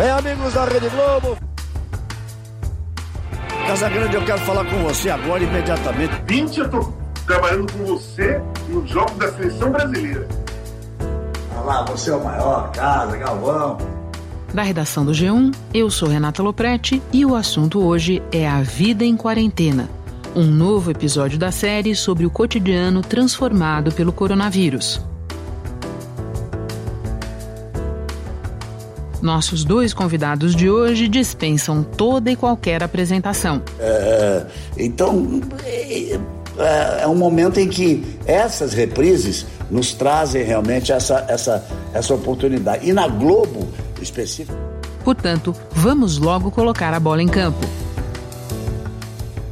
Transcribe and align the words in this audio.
Bem, 0.00 0.08
amigos 0.08 0.54
da 0.54 0.64
Rede 0.64 0.88
Globo. 0.88 1.36
Casagrande, 3.66 4.16
eu 4.16 4.24
quero 4.24 4.38
falar 4.38 4.64
com 4.64 4.78
você 4.78 5.10
agora, 5.10 5.44
imediatamente. 5.44 6.14
20 6.26 6.58
eu 6.58 6.70
tô 6.70 6.92
trabalhando 7.26 7.70
com 7.70 7.84
você 7.84 8.40
no 8.70 8.86
jogo 8.86 9.10
da 9.16 9.30
seleção 9.30 9.70
brasileira. 9.70 10.26
Ah 11.54 11.60
lá, 11.60 11.84
você 11.84 12.10
é 12.10 12.14
o 12.14 12.24
maior, 12.24 12.72
casa, 12.72 13.14
Galvão. 13.18 13.76
Da 14.54 14.62
redação 14.62 15.04
do 15.04 15.12
G1, 15.12 15.54
eu 15.74 15.90
sou 15.90 16.08
Renata 16.08 16.42
Loprete 16.42 17.02
e 17.12 17.26
o 17.26 17.34
assunto 17.34 17.84
hoje 17.84 18.22
é 18.32 18.48
a 18.48 18.62
vida 18.62 19.04
em 19.04 19.14
quarentena. 19.18 19.86
Um 20.34 20.46
novo 20.46 20.90
episódio 20.90 21.38
da 21.38 21.52
série 21.52 21.94
sobre 21.94 22.24
o 22.24 22.30
cotidiano 22.30 23.02
transformado 23.02 23.92
pelo 23.92 24.14
coronavírus. 24.14 25.09
Nossos 29.22 29.64
dois 29.64 29.92
convidados 29.92 30.56
de 30.56 30.70
hoje 30.70 31.06
dispensam 31.08 31.82
toda 31.82 32.30
e 32.30 32.36
qualquer 32.36 32.82
apresentação. 32.82 33.62
É, 33.78 34.46
então, 34.78 35.40
é, 35.64 36.18
é, 37.02 37.06
um 37.06 37.14
momento 37.14 37.60
em 37.60 37.68
que 37.68 38.04
essas 38.24 38.72
reprises 38.72 39.46
nos 39.70 39.92
trazem 39.92 40.42
realmente 40.42 40.90
essa, 40.90 41.24
essa, 41.28 41.66
essa 41.92 42.14
oportunidade. 42.14 42.88
E 42.88 42.92
na 42.92 43.06
Globo, 43.06 43.68
específico. 44.00 44.58
Portanto, 45.04 45.54
vamos 45.70 46.18
logo 46.18 46.50
colocar 46.50 46.92
a 46.92 47.00
bola 47.00 47.22
em 47.22 47.28
campo. 47.28 47.66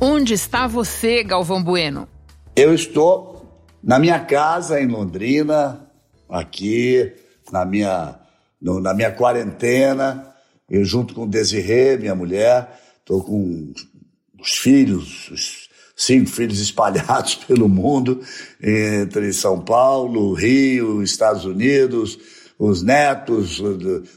Onde 0.01 0.35
está 0.35 0.67
você, 0.67 1.23
Galvão 1.23 1.63
Bueno? 1.63 2.09
Eu 2.55 2.75
estou 2.75 3.63
na 3.83 3.99
minha 3.99 4.21
casa 4.21 4.81
em 4.81 4.87
Londrina, 4.87 5.81
aqui 6.29 7.13
na 7.51 7.65
minha 7.65 8.15
no, 8.61 8.81
na 8.81 8.93
minha 8.93 9.11
quarentena, 9.11 10.35
eu 10.69 10.85
junto 10.85 11.15
com 11.15 11.27
Desirê, 11.27 11.97
minha 11.97 12.15
mulher, 12.15 12.79
estou 13.01 13.23
com 13.23 13.73
os 14.41 14.53
filhos, 14.53 15.31
os 15.31 15.69
cinco 15.97 16.29
filhos 16.29 16.61
espalhados 16.61 17.37
pelo 17.47 17.69
mundo, 17.69 18.21
entre 18.63 19.33
São 19.33 19.61
Paulo, 19.61 20.33
Rio, 20.35 21.03
Estados 21.03 21.45
Unidos, 21.45 22.19
os 22.59 22.83
netos, 22.83 23.63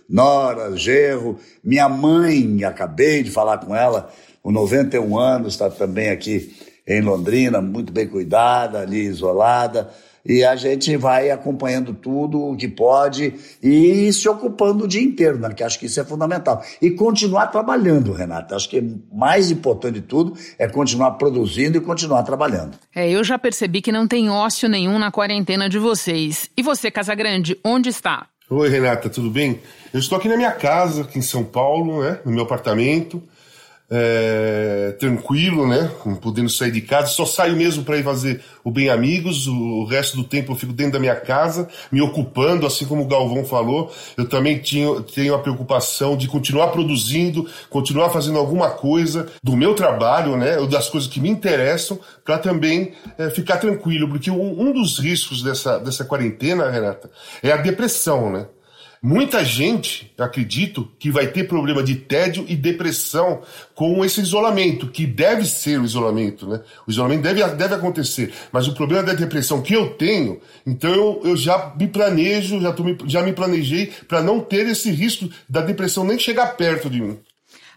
Nora, 0.09 0.75
Gerro, 0.75 1.39
minha 1.63 1.87
mãe, 1.87 2.63
acabei 2.63 3.23
de 3.23 3.29
falar 3.29 3.59
com 3.59 3.75
ela, 3.75 4.11
com 4.41 4.51
91 4.51 5.17
anos, 5.17 5.53
está 5.53 5.69
também 5.69 6.09
aqui 6.09 6.51
em 6.87 7.01
Londrina, 7.01 7.61
muito 7.61 7.93
bem 7.93 8.07
cuidada, 8.07 8.79
ali 8.79 9.03
isolada 9.03 9.91
e 10.25 10.43
a 10.43 10.55
gente 10.55 10.95
vai 10.97 11.31
acompanhando 11.31 11.93
tudo 11.93 12.41
o 12.41 12.55
que 12.55 12.67
pode 12.67 13.33
e 13.61 14.11
se 14.13 14.27
ocupando 14.29 14.85
o 14.85 14.87
dia 14.87 15.01
inteiro, 15.01 15.39
né? 15.39 15.53
que 15.53 15.63
acho 15.63 15.79
que 15.79 15.85
isso 15.85 15.99
é 15.99 16.03
fundamental. 16.03 16.63
E 16.81 16.91
continuar 16.91 17.47
trabalhando, 17.47 18.11
Renata. 18.13 18.55
Acho 18.55 18.69
que 18.69 18.83
mais 19.11 19.51
importante 19.51 19.95
de 19.95 20.01
tudo 20.01 20.33
é 20.57 20.67
continuar 20.67 21.11
produzindo 21.11 21.77
e 21.77 21.81
continuar 21.81 22.23
trabalhando. 22.23 22.77
É, 22.95 23.09
eu 23.09 23.23
já 23.23 23.37
percebi 23.37 23.81
que 23.81 23.91
não 23.91 24.07
tem 24.07 24.29
ócio 24.29 24.69
nenhum 24.69 24.97
na 24.99 25.11
quarentena 25.11 25.69
de 25.69 25.79
vocês. 25.79 26.49
E 26.55 26.61
você, 26.61 26.91
Casagrande, 26.91 27.57
onde 27.63 27.89
está? 27.89 28.27
Oi, 28.49 28.69
Renata, 28.69 29.09
tudo 29.09 29.29
bem? 29.29 29.61
Eu 29.93 29.99
estou 29.99 30.17
aqui 30.17 30.27
na 30.27 30.35
minha 30.35 30.51
casa, 30.51 31.03
aqui 31.03 31.17
em 31.17 31.21
São 31.21 31.43
Paulo, 31.43 32.03
né? 32.03 32.19
no 32.25 32.31
meu 32.31 32.43
apartamento 32.43 33.23
é, 33.93 34.95
tranquilo, 34.97 35.67
né? 35.67 35.91
Podendo 36.21 36.49
sair 36.49 36.71
de 36.71 36.79
casa. 36.79 37.07
Só 37.07 37.25
saio 37.25 37.57
mesmo 37.57 37.83
para 37.83 37.97
ir 37.97 38.03
fazer 38.03 38.41
o 38.63 38.71
Bem 38.71 38.89
Amigos. 38.89 39.47
O, 39.47 39.83
resto 39.83 40.15
do 40.15 40.23
tempo 40.23 40.53
eu 40.53 40.55
fico 40.55 40.71
dentro 40.71 40.93
da 40.93 40.99
minha 40.99 41.15
casa, 41.15 41.67
me 41.91 42.01
ocupando, 42.01 42.65
assim 42.65 42.85
como 42.85 43.03
o 43.03 43.07
Galvão 43.07 43.43
falou. 43.43 43.91
Eu 44.15 44.29
também 44.29 44.59
tinha, 44.59 45.01
tenho 45.01 45.35
a 45.35 45.39
preocupação 45.39 46.15
de 46.15 46.29
continuar 46.29 46.69
produzindo, 46.69 47.49
continuar 47.69 48.09
fazendo 48.11 48.39
alguma 48.39 48.69
coisa 48.69 49.27
do 49.43 49.57
meu 49.57 49.73
trabalho, 49.73 50.37
né? 50.37 50.57
Ou 50.57 50.67
das 50.67 50.89
coisas 50.89 51.09
que 51.09 51.19
me 51.19 51.29
interessam, 51.29 51.99
para 52.23 52.37
também 52.37 52.93
é, 53.17 53.29
ficar 53.29 53.57
tranquilo. 53.57 54.07
Porque 54.07 54.31
um, 54.31 54.69
um 54.69 54.71
dos 54.71 54.99
riscos 54.99 55.43
dessa, 55.43 55.77
dessa 55.79 56.05
quarentena, 56.05 56.69
Renata, 56.71 57.11
é 57.43 57.51
a 57.51 57.57
depressão, 57.57 58.31
né? 58.31 58.45
Muita 59.03 59.43
gente, 59.43 60.13
acredito, 60.15 60.87
que 60.99 61.09
vai 61.09 61.25
ter 61.25 61.47
problema 61.47 61.81
de 61.81 61.95
tédio 61.95 62.45
e 62.47 62.55
depressão 62.55 63.41
com 63.73 64.05
esse 64.05 64.21
isolamento, 64.21 64.89
que 64.89 65.07
deve 65.07 65.43
ser 65.43 65.79
o 65.79 65.83
isolamento, 65.83 66.47
né? 66.47 66.61
O 66.87 66.91
isolamento 66.91 67.23
deve, 67.23 67.43
deve 67.55 67.73
acontecer, 67.73 68.31
mas 68.51 68.67
o 68.67 68.75
problema 68.75 69.01
da 69.01 69.13
depressão 69.13 69.59
que 69.59 69.73
eu 69.73 69.95
tenho, 69.95 70.39
então 70.67 70.93
eu, 70.93 71.21
eu 71.23 71.35
já 71.35 71.73
me 71.75 71.87
planejo, 71.87 72.61
já, 72.61 72.71
tô 72.71 72.83
já 73.07 73.23
me 73.23 73.33
planejei 73.33 73.91
para 74.07 74.21
não 74.21 74.39
ter 74.39 74.67
esse 74.67 74.91
risco 74.91 75.27
da 75.49 75.61
depressão 75.61 76.03
nem 76.05 76.19
chegar 76.19 76.55
perto 76.55 76.87
de 76.87 77.01
mim. 77.01 77.17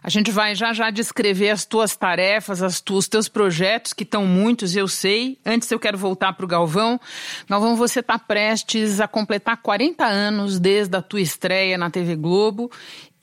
A 0.05 0.09
gente 0.11 0.29
vai 0.29 0.53
já 0.53 0.71
já 0.71 0.91
descrever 0.91 1.49
as 1.49 1.65
tuas 1.65 1.95
tarefas, 1.95 2.61
as 2.61 2.79
tu, 2.79 2.93
os 2.93 3.07
teus 3.07 3.27
projetos, 3.27 3.91
que 3.91 4.03
estão 4.03 4.23
muitos, 4.27 4.75
eu 4.75 4.87
sei. 4.87 5.39
Antes 5.43 5.71
eu 5.71 5.79
quero 5.79 5.97
voltar 5.97 6.31
para 6.33 6.45
o 6.45 6.47
Galvão. 6.47 7.01
Galvão, 7.49 7.75
você 7.75 8.01
está 8.01 8.19
prestes 8.19 9.01
a 9.01 9.07
completar 9.07 9.57
40 9.57 10.05
anos 10.05 10.59
desde 10.59 10.95
a 10.95 11.01
tua 11.01 11.21
estreia 11.21 11.75
na 11.75 11.89
TV 11.89 12.15
Globo 12.15 12.69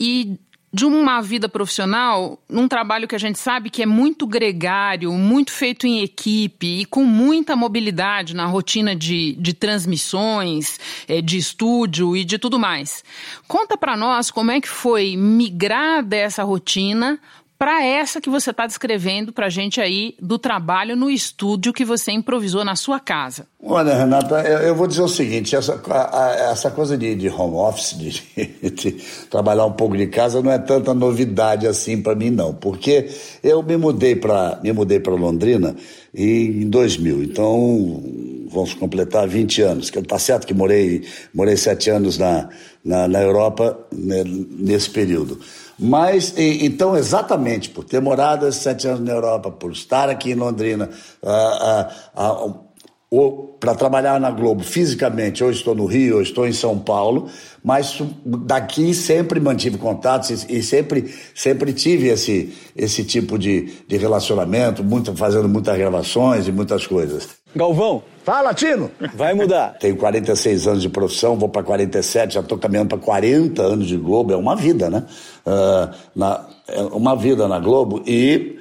e 0.00 0.40
de 0.72 0.86
uma 0.86 1.20
vida 1.20 1.50
profissional, 1.50 2.38
num 2.48 2.66
trabalho 2.66 3.06
que 3.06 3.14
a 3.14 3.18
gente 3.18 3.38
sabe 3.38 3.68
que 3.68 3.82
é 3.82 3.86
muito 3.86 4.26
gregário, 4.26 5.12
muito 5.12 5.52
feito 5.52 5.86
em 5.86 6.00
equipe 6.00 6.80
e 6.80 6.84
com 6.86 7.04
muita 7.04 7.54
mobilidade 7.54 8.34
na 8.34 8.46
rotina 8.46 8.96
de, 8.96 9.34
de 9.34 9.52
transmissões, 9.52 10.80
eh, 11.06 11.20
de 11.20 11.36
estúdio 11.36 12.16
e 12.16 12.24
de 12.24 12.38
tudo 12.38 12.58
mais. 12.58 13.04
Conta 13.46 13.76
para 13.76 13.98
nós 13.98 14.30
como 14.30 14.50
é 14.50 14.62
que 14.62 14.68
foi 14.68 15.14
migrar 15.14 16.02
dessa 16.02 16.42
rotina 16.42 17.20
para 17.62 17.84
essa 17.86 18.20
que 18.20 18.28
você 18.28 18.50
está 18.50 18.66
descrevendo 18.66 19.32
para 19.32 19.46
a 19.46 19.48
gente 19.48 19.80
aí 19.80 20.16
do 20.20 20.36
trabalho 20.36 20.96
no 20.96 21.08
estúdio 21.08 21.72
que 21.72 21.84
você 21.84 22.10
improvisou 22.10 22.64
na 22.64 22.74
sua 22.74 22.98
casa. 22.98 23.46
Olha, 23.62 23.94
Renata, 23.94 24.40
eu, 24.40 24.74
vou 24.74 24.88
dizer 24.88 25.02
o 25.02 25.08
seguinte: 25.08 25.54
essa, 25.54 25.80
a, 25.88 26.50
essa 26.50 26.72
coisa 26.72 26.98
de, 26.98 27.14
de, 27.14 27.28
home 27.28 27.54
office, 27.54 27.96
de, 27.96 28.20
de, 28.68 28.90
trabalhar 29.30 29.64
um 29.64 29.74
pouco 29.74 29.96
de 29.96 30.08
casa, 30.08 30.42
não 30.42 30.50
é 30.50 30.58
tanta 30.58 30.92
novidade 30.92 31.68
assim 31.68 32.02
para 32.02 32.16
mim, 32.16 32.30
não, 32.30 32.52
porque 32.52 33.08
eu 33.44 33.62
me 33.62 33.76
mudei 33.76 34.16
para 34.16 34.58
me 34.60 34.72
mudei 34.72 34.98
para 34.98 35.14
Londrina 35.14 35.76
em 36.12 36.68
2000, 36.68 37.22
então 37.22 38.02
vamos 38.50 38.74
completar 38.74 39.28
20 39.28 39.62
anos. 39.62 39.88
Que 39.88 40.02
tá 40.02 40.18
certo 40.18 40.48
que 40.48 40.52
morei 40.52 41.04
morei 41.32 41.56
sete 41.56 41.90
anos 41.90 42.18
na, 42.18 42.48
na, 42.84 43.06
na 43.06 43.22
Europa 43.22 43.78
né, 43.92 44.24
nesse 44.26 44.90
período. 44.90 45.38
Mas, 45.78 46.34
e, 46.36 46.64
então, 46.64 46.96
exatamente 46.96 47.70
por 47.70 47.84
ter 47.84 48.00
morado 48.00 48.46
esses 48.46 48.62
sete 48.62 48.86
anos 48.86 49.00
na 49.00 49.12
Europa, 49.12 49.50
por 49.50 49.72
estar 49.72 50.08
aqui 50.08 50.32
em 50.32 50.34
Londrina, 50.34 50.90
uh, 51.22 52.20
uh, 52.20 52.48
uh, 52.48 53.58
para 53.60 53.74
trabalhar 53.74 54.18
na 54.18 54.30
Globo 54.30 54.62
fisicamente, 54.64 55.44
ou 55.44 55.50
estou 55.50 55.74
no 55.74 55.86
Rio, 55.86 56.16
ou 56.16 56.22
estou 56.22 56.46
em 56.46 56.52
São 56.52 56.78
Paulo, 56.78 57.28
mas 57.62 58.00
daqui 58.24 58.94
sempre 58.94 59.38
mantive 59.38 59.78
contatos 59.78 60.44
e, 60.44 60.58
e 60.58 60.62
sempre, 60.62 61.14
sempre 61.34 61.72
tive 61.72 62.08
esse, 62.08 62.54
esse 62.74 63.04
tipo 63.04 63.38
de, 63.38 63.72
de 63.86 63.96
relacionamento, 63.96 64.82
muito, 64.82 65.14
fazendo 65.14 65.48
muitas 65.48 65.76
gravações 65.76 66.48
e 66.48 66.52
muitas 66.52 66.86
coisas. 66.86 67.41
Galvão, 67.54 68.02
Fala, 68.24 68.54
Tino! 68.54 68.90
Vai 69.14 69.34
mudar. 69.34 69.76
Tenho 69.80 69.96
46 69.96 70.66
anos 70.68 70.82
de 70.82 70.88
profissão, 70.88 71.36
vou 71.36 71.48
para 71.48 71.62
47, 71.62 72.34
já 72.34 72.40
estou 72.40 72.56
caminhando 72.56 72.90
para 72.90 72.98
40 72.98 73.60
anos 73.62 73.88
de 73.88 73.96
Globo. 73.96 74.32
É 74.32 74.36
uma 74.36 74.54
vida, 74.54 74.88
né? 74.88 75.04
Uh, 75.44 75.94
na, 76.14 76.46
é 76.68 76.80
uma 76.82 77.16
vida 77.16 77.48
na 77.48 77.58
Globo. 77.58 78.02
E, 78.06 78.58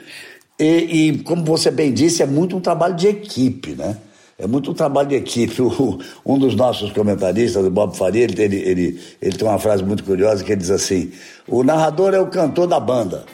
e, 0.59 0.65
e, 1.09 1.17
como 1.19 1.43
você 1.43 1.69
bem 1.69 1.93
disse, 1.93 2.23
é 2.23 2.25
muito 2.25 2.57
um 2.57 2.59
trabalho 2.59 2.95
de 2.95 3.07
equipe, 3.07 3.75
né? 3.75 3.97
É 4.37 4.47
muito 4.47 4.71
um 4.71 4.73
trabalho 4.73 5.09
de 5.09 5.15
equipe. 5.15 5.61
O, 5.61 5.99
um 6.25 6.39
dos 6.39 6.55
nossos 6.55 6.91
comentaristas, 6.91 7.63
o 7.63 7.69
Bob 7.69 7.95
Faria, 7.95 8.23
ele, 8.23 8.41
ele, 8.41 8.57
ele, 8.57 8.99
ele 9.21 9.37
tem 9.37 9.47
uma 9.47 9.59
frase 9.59 9.83
muito 9.83 10.03
curiosa 10.03 10.43
que 10.43 10.51
ele 10.51 10.61
diz 10.61 10.71
assim: 10.71 11.11
o 11.47 11.63
narrador 11.63 12.15
é 12.15 12.19
o 12.19 12.27
cantor 12.27 12.65
da 12.65 12.79
banda. 12.79 13.25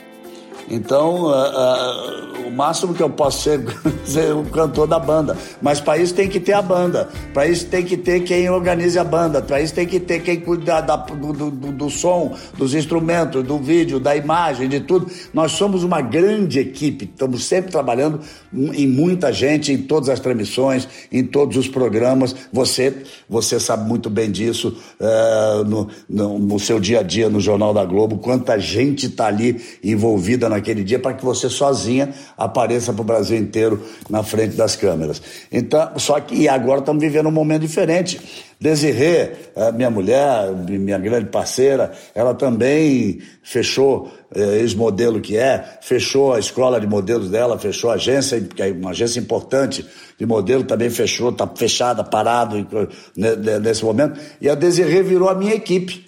Então, 0.69 1.23
uh, 1.23 2.43
uh, 2.43 2.47
o 2.47 2.51
máximo 2.51 2.93
que 2.93 3.01
eu 3.01 3.09
posso 3.09 3.43
ser, 3.43 3.61
ser 4.03 4.33
o 4.33 4.43
cantor 4.43 4.87
da 4.87 4.99
banda. 4.99 5.37
Mas 5.61 5.79
para 5.79 5.97
isso 5.97 6.13
tem 6.13 6.27
que 6.27 6.39
ter 6.39 6.53
a 6.53 6.61
banda. 6.61 7.09
Para 7.33 7.47
isso 7.47 7.65
tem 7.67 7.83
que 7.83 7.95
ter 7.95 8.21
quem 8.21 8.49
organize 8.49 8.97
a 8.97 9.03
banda. 9.03 9.41
Para 9.41 9.61
isso 9.61 9.73
tem 9.73 9.85
que 9.85 9.99
ter 9.99 10.21
quem 10.21 10.39
cuida 10.39 10.81
da, 10.81 10.95
do, 10.95 11.33
do, 11.33 11.51
do, 11.51 11.89
som, 11.89 12.35
dos 12.57 12.73
instrumentos, 12.73 13.43
do 13.43 13.57
vídeo, 13.57 13.99
da 13.99 14.15
imagem, 14.15 14.67
de 14.67 14.81
tudo. 14.81 15.09
Nós 15.33 15.53
somos 15.53 15.83
uma 15.83 16.01
grande 16.01 16.59
equipe. 16.59 17.05
Estamos 17.05 17.45
sempre 17.45 17.71
trabalhando 17.71 18.19
em 18.53 18.87
muita 18.87 19.31
gente, 19.31 19.71
em 19.71 19.77
todas 19.77 20.09
as 20.09 20.19
transmissões, 20.19 20.87
em 21.11 21.23
todos 21.23 21.57
os 21.57 21.67
programas. 21.67 22.35
Você, 22.51 23.03
você 23.29 23.59
sabe 23.59 23.87
muito 23.87 24.09
bem 24.09 24.29
disso 24.29 24.77
uh, 24.99 25.63
no, 25.63 25.87
no, 26.09 26.39
no 26.39 26.59
seu 26.59 26.79
dia 26.79 26.99
a 26.99 27.03
dia 27.03 27.29
no 27.29 27.39
Jornal 27.39 27.73
da 27.73 27.85
Globo. 27.85 28.17
Quanta 28.17 28.57
gente 28.59 29.07
está 29.07 29.27
ali 29.27 29.61
envolvida 29.83 30.49
na 30.49 30.56
naquele 30.57 30.83
dia 30.83 30.99
para 30.99 31.13
que 31.13 31.23
você 31.23 31.49
sozinha 31.49 32.13
apareça 32.37 32.91
para 32.91 33.01
o 33.01 33.05
Brasil 33.05 33.37
inteiro 33.37 33.81
na 34.09 34.23
frente 34.23 34.55
das 34.55 34.75
câmeras. 34.75 35.21
Então, 35.51 35.91
só 35.97 36.19
que 36.19 36.47
agora 36.49 36.79
estamos 36.79 37.01
vivendo 37.01 37.27
um 37.27 37.31
momento 37.31 37.61
diferente. 37.61 38.19
Desirê, 38.59 39.33
minha 39.75 39.91
mulher, 39.91 40.51
minha 40.67 40.97
grande 40.97 41.29
parceira, 41.29 41.91
ela 42.15 42.33
também 42.33 43.19
fechou, 43.43 44.11
eh, 44.33 44.61
ex-modelo 44.61 45.21
que 45.21 45.37
é, 45.37 45.77
fechou 45.79 46.33
a 46.33 46.39
escola 46.39 46.81
de 46.81 46.87
modelos 46.87 47.29
dela, 47.29 47.59
fechou 47.59 47.91
a 47.91 47.93
agência, 47.93 48.41
que 48.41 48.63
é 48.63 48.71
uma 48.71 48.89
agência 48.89 49.19
importante 49.19 49.85
de 50.17 50.25
modelo, 50.25 50.63
também 50.63 50.89
fechou, 50.89 51.29
está 51.29 51.47
fechada, 51.47 52.03
parado 52.03 52.67
né, 53.15 53.35
nesse 53.61 53.85
momento. 53.85 54.19
E 54.41 54.49
a 54.49 54.55
Desirê 54.55 55.03
virou 55.03 55.29
a 55.29 55.35
minha 55.35 55.53
equipe. 55.53 56.06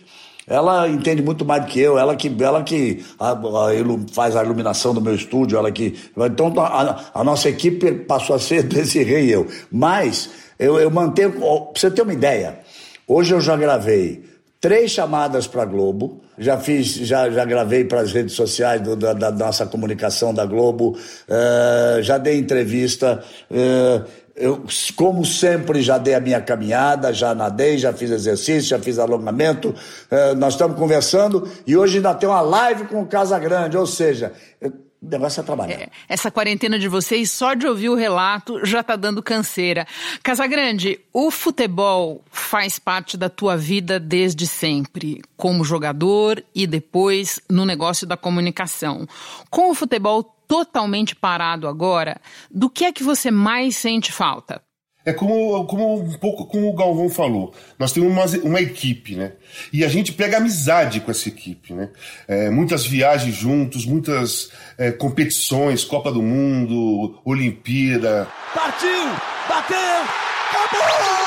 Ela 0.50 0.90
entende 0.90 1.22
muito 1.22 1.46
mais 1.46 1.64
do 1.64 1.68
que 1.68 1.80
eu, 1.80 2.00
ela 2.00 2.16
que, 2.16 2.36
ela 2.44 2.64
que 2.64 3.06
a, 3.20 3.34
a, 3.34 3.38
faz 4.12 4.36
a 4.36 4.44
iluminação 4.44 4.96
do 4.96 5.00
meu 5.00 5.14
estúdio, 5.14 5.60
ela 5.60 5.72
que. 5.72 5.98
Então 6.18 6.52
a, 6.58 7.06
a 7.14 7.24
nossa 7.24 7.48
equipe 7.48 7.92
passou 7.92 8.36
a 8.36 8.40
ser 8.40 8.64
desse 8.68 9.04
rei 9.04 9.34
eu. 9.34 9.48
Mas 9.72 10.30
eu, 10.58 10.80
eu 10.80 10.90
mantenho. 10.90 11.34
Pra 11.34 11.40
você 11.76 11.92
ter 11.92 12.02
uma 12.02 12.14
ideia, 12.14 12.60
hoje 13.08 13.32
eu 13.32 13.40
já 13.40 13.56
gravei 13.56 14.28
três 14.60 14.92
chamadas 14.92 15.48
para 15.48 15.64
Globo, 15.66 16.22
já 16.38 16.58
fiz, 16.58 16.88
já, 16.88 17.30
já 17.30 17.46
gravei 17.46 17.86
para 17.86 18.02
as 18.02 18.12
redes 18.12 18.34
sociais 18.34 18.82
do, 18.82 18.96
da, 18.96 19.14
da, 19.14 19.32
nossa 19.32 19.66
comunicação 19.66 20.34
da 20.34 20.46
Globo, 20.46 20.98
uh, 20.98 22.02
já 22.02 22.18
dei 22.18 22.38
entrevista. 22.38 23.24
Uh, 23.50 24.29
eu, 24.40 24.64
como 24.96 25.26
sempre, 25.26 25.82
já 25.82 25.98
dei 25.98 26.16
a 26.16 26.20
minha 26.20 26.40
caminhada, 26.40 27.14
já 27.14 27.36
nadei, 27.36 27.78
já 27.78 27.92
fiz 27.92 28.10
exercício, 28.10 28.70
já 28.70 28.80
fiz 28.80 28.98
alongamento. 28.98 29.70
Uh, 29.70 30.36
nós 30.38 30.54
estamos 30.54 30.78
conversando 30.78 31.48
e 31.68 31.76
hoje 31.76 31.98
ainda 31.98 32.14
tem 32.16 32.28
uma 32.28 32.42
live 32.42 32.86
com 32.86 33.02
o 33.02 33.06
Casa 33.06 33.38
Grande, 33.38 33.78
ou 33.78 33.86
seja, 33.86 34.32
o 35.02 35.08
negócio 35.10 35.40
é 35.40 35.44
trabalhar. 35.44 35.82
É, 35.82 35.90
essa 36.08 36.30
quarentena 36.30 36.78
de 36.78 36.88
vocês, 36.88 37.32
só 37.32 37.54
de 37.54 37.66
ouvir 37.66 37.90
o 37.90 37.96
relato, 37.96 38.66
já 38.66 38.84
tá 38.84 38.96
dando 38.96 39.24
canseira. 39.24 39.88
Casagrande, 40.22 41.00
o 41.14 41.32
futebol 41.32 42.22
faz 42.30 42.78
parte 42.78 43.16
da 43.16 43.30
tua 43.30 43.56
vida 43.56 44.00
desde 44.00 44.46
sempre, 44.46 45.22
como 45.38 45.64
jogador 45.64 46.44
e 46.54 46.68
depois 46.68 47.40
no 47.50 47.66
negócio 47.66 48.06
da 48.06 48.18
comunicação. 48.18 49.08
Com 49.50 49.72
o 49.72 49.76
futebol 49.76 50.24
totalmente 50.48 51.16
parado 51.16 51.68
agora, 51.68 52.20
do 52.52 52.70
que 52.70 52.84
é 52.84 52.92
que 52.92 53.04
você 53.04 53.32
mais 53.32 53.78
sente 53.78 54.12
falta? 54.12 54.62
É 55.10 55.14
como, 55.14 55.66
como 55.66 55.96
um 55.96 56.14
pouco 56.14 56.46
como 56.46 56.70
o 56.70 56.76
Galvão 56.76 57.10
falou. 57.10 57.52
Nós 57.80 57.92
temos 57.92 58.12
uma, 58.12 58.26
uma 58.44 58.62
equipe, 58.62 59.16
né? 59.16 59.32
E 59.74 59.84
a 59.84 59.88
gente 59.88 60.14
pega 60.14 60.38
amizade 60.38 61.00
com 61.00 61.10
essa 61.10 61.28
equipe, 61.28 61.74
né? 61.74 61.90
É, 62.28 62.52
muitas 62.52 62.86
viagens 62.86 63.34
juntos, 63.34 63.88
muitas 63.88 64.52
é, 64.78 64.92
competições, 64.92 65.84
Copa 65.84 66.12
do 66.12 66.22
Mundo, 66.22 67.20
Olimpíada. 67.26 68.28
Partiu! 68.54 69.10
Bateu! 69.48 69.78
Acabou! 70.52 71.20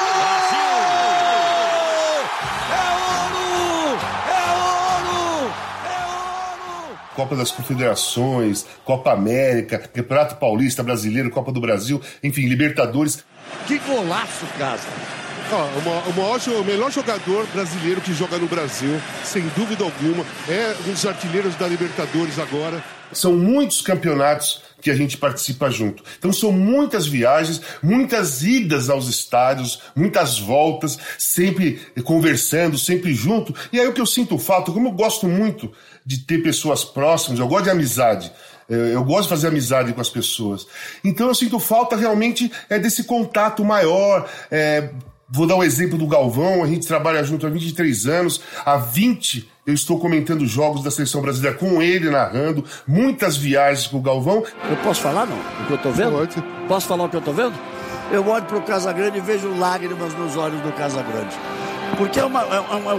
Copa 7.15 7.37
das 7.37 7.51
Confederações, 7.51 8.67
Copa 8.85 9.13
América, 9.13 9.79
Campeonato 9.79 10.37
Paulista 10.37 10.83
Brasileiro, 10.83 11.31
Copa 11.31 11.53
do 11.53 11.61
Brasil, 11.61 12.01
enfim, 12.23 12.47
Libertadores. 12.47 13.25
Que 13.67 13.79
golaço, 13.79 14.47
Casa! 14.59 14.89
Oh, 15.51 16.11
o, 16.11 16.15
maior, 16.15 16.41
o 16.61 16.65
melhor 16.65 16.91
jogador 16.91 17.47
brasileiro 17.49 18.01
que 18.01 18.15
joga 18.15 18.39
no 18.39 18.47
Brasil, 18.47 18.99
sem 19.23 19.47
dúvida 19.57 19.85
alguma, 19.85 20.25
é 20.49 20.75
um 20.87 20.93
dos 20.93 21.05
artilheiros 21.05 21.55
da 21.57 21.69
Libertadores 21.69 22.39
agora. 22.39 22.83
São 23.13 23.35
muitos 23.35 23.83
campeonatos 23.83 24.63
que 24.81 24.91
a 24.91 24.97
gente 24.97 25.17
participa 25.19 25.71
junto. 25.71 26.03
Então 26.19 26.33
são 26.33 26.51
muitas 26.51 27.07
viagens, 27.07 27.61
muitas 27.83 28.43
idas 28.43 28.89
aos 28.89 29.09
estádios, 29.09 29.81
muitas 29.95 30.39
voltas, 30.39 30.99
sempre 31.19 31.81
conversando, 32.03 32.79
sempre 32.79 33.15
junto. 33.15 33.55
E 33.73 33.79
aí 33.79 33.87
o 33.87 33.93
que 33.93 34.01
eu 34.01 34.07
sinto 34.07 34.39
falta, 34.39 34.73
como 34.73 34.89
eu 34.89 34.93
gosto 34.93 35.29
muito 35.29 35.71
de 36.05 36.19
ter 36.19 36.43
pessoas 36.43 36.83
próximas, 36.85 37.39
eu 37.39 37.47
gosto 37.47 37.65
de 37.65 37.71
amizade. 37.71 38.33
Eu 38.75 39.05
gosto 39.05 39.25
de 39.25 39.29
fazer 39.29 39.49
amizade 39.49 39.93
com 39.93 40.01
as 40.01 40.09
pessoas. 40.09 40.67
Então 41.05 41.29
eu 41.29 41.35
sinto 41.35 41.59
falta 41.59 41.97
realmente 41.97 42.51
é 42.69 42.79
desse 42.79 43.05
contato 43.05 43.65
maior. 43.65 44.29
É, 44.51 44.91
vou 45.29 45.47
dar 45.47 45.57
o 45.57 45.59
um 45.59 45.65
exemplo 45.65 45.99
do 45.99 46.07
Galvão, 46.07 46.63
a 46.63 46.67
gente 46.67 46.87
trabalha 46.87 47.23
junto 47.25 47.47
há 47.47 47.51
23 47.51 48.07
anos, 48.07 48.41
há 48.65 48.77
20 48.77 49.51
eu 49.65 49.73
estou 49.73 49.99
comentando 49.99 50.45
jogos 50.45 50.83
da 50.83 50.91
seleção 50.91 51.23
brasileira 51.23 51.57
com 51.57 51.81
ele 51.81 52.11
narrando, 52.11 52.65
muitas 52.87 53.37
viagens 53.37 53.87
com 53.87 53.99
o 53.99 54.01
Galvão. 54.01 54.45
Eu 54.69 54.77
posso 54.79 55.01
falar 55.01 55.25
não? 55.25 55.39
O 55.39 55.67
que 55.67 55.73
eu 55.73 55.77
estou 55.77 55.93
vendo? 55.93 56.13
Pode. 56.13 56.45
Posso 56.67 56.89
falar 56.89 57.05
o 57.05 57.09
que 57.09 57.15
eu 57.15 57.21
estou 57.21 57.33
vendo? 57.33 57.55
Eu 58.11 58.27
olho 58.27 58.45
para 58.45 58.59
o 58.59 58.63
Casagrande 58.63 59.19
e 59.19 59.21
vejo 59.21 59.57
lágrimas 59.57 60.13
nos 60.15 60.37
olhos 60.37 60.61
do 60.63 60.73
Casagrande. 60.73 61.37
Porque 61.97 62.19
é 62.19 62.25
uma, 62.25 62.43
é 62.43 62.59
uma, 62.59 62.93
é 62.93 62.95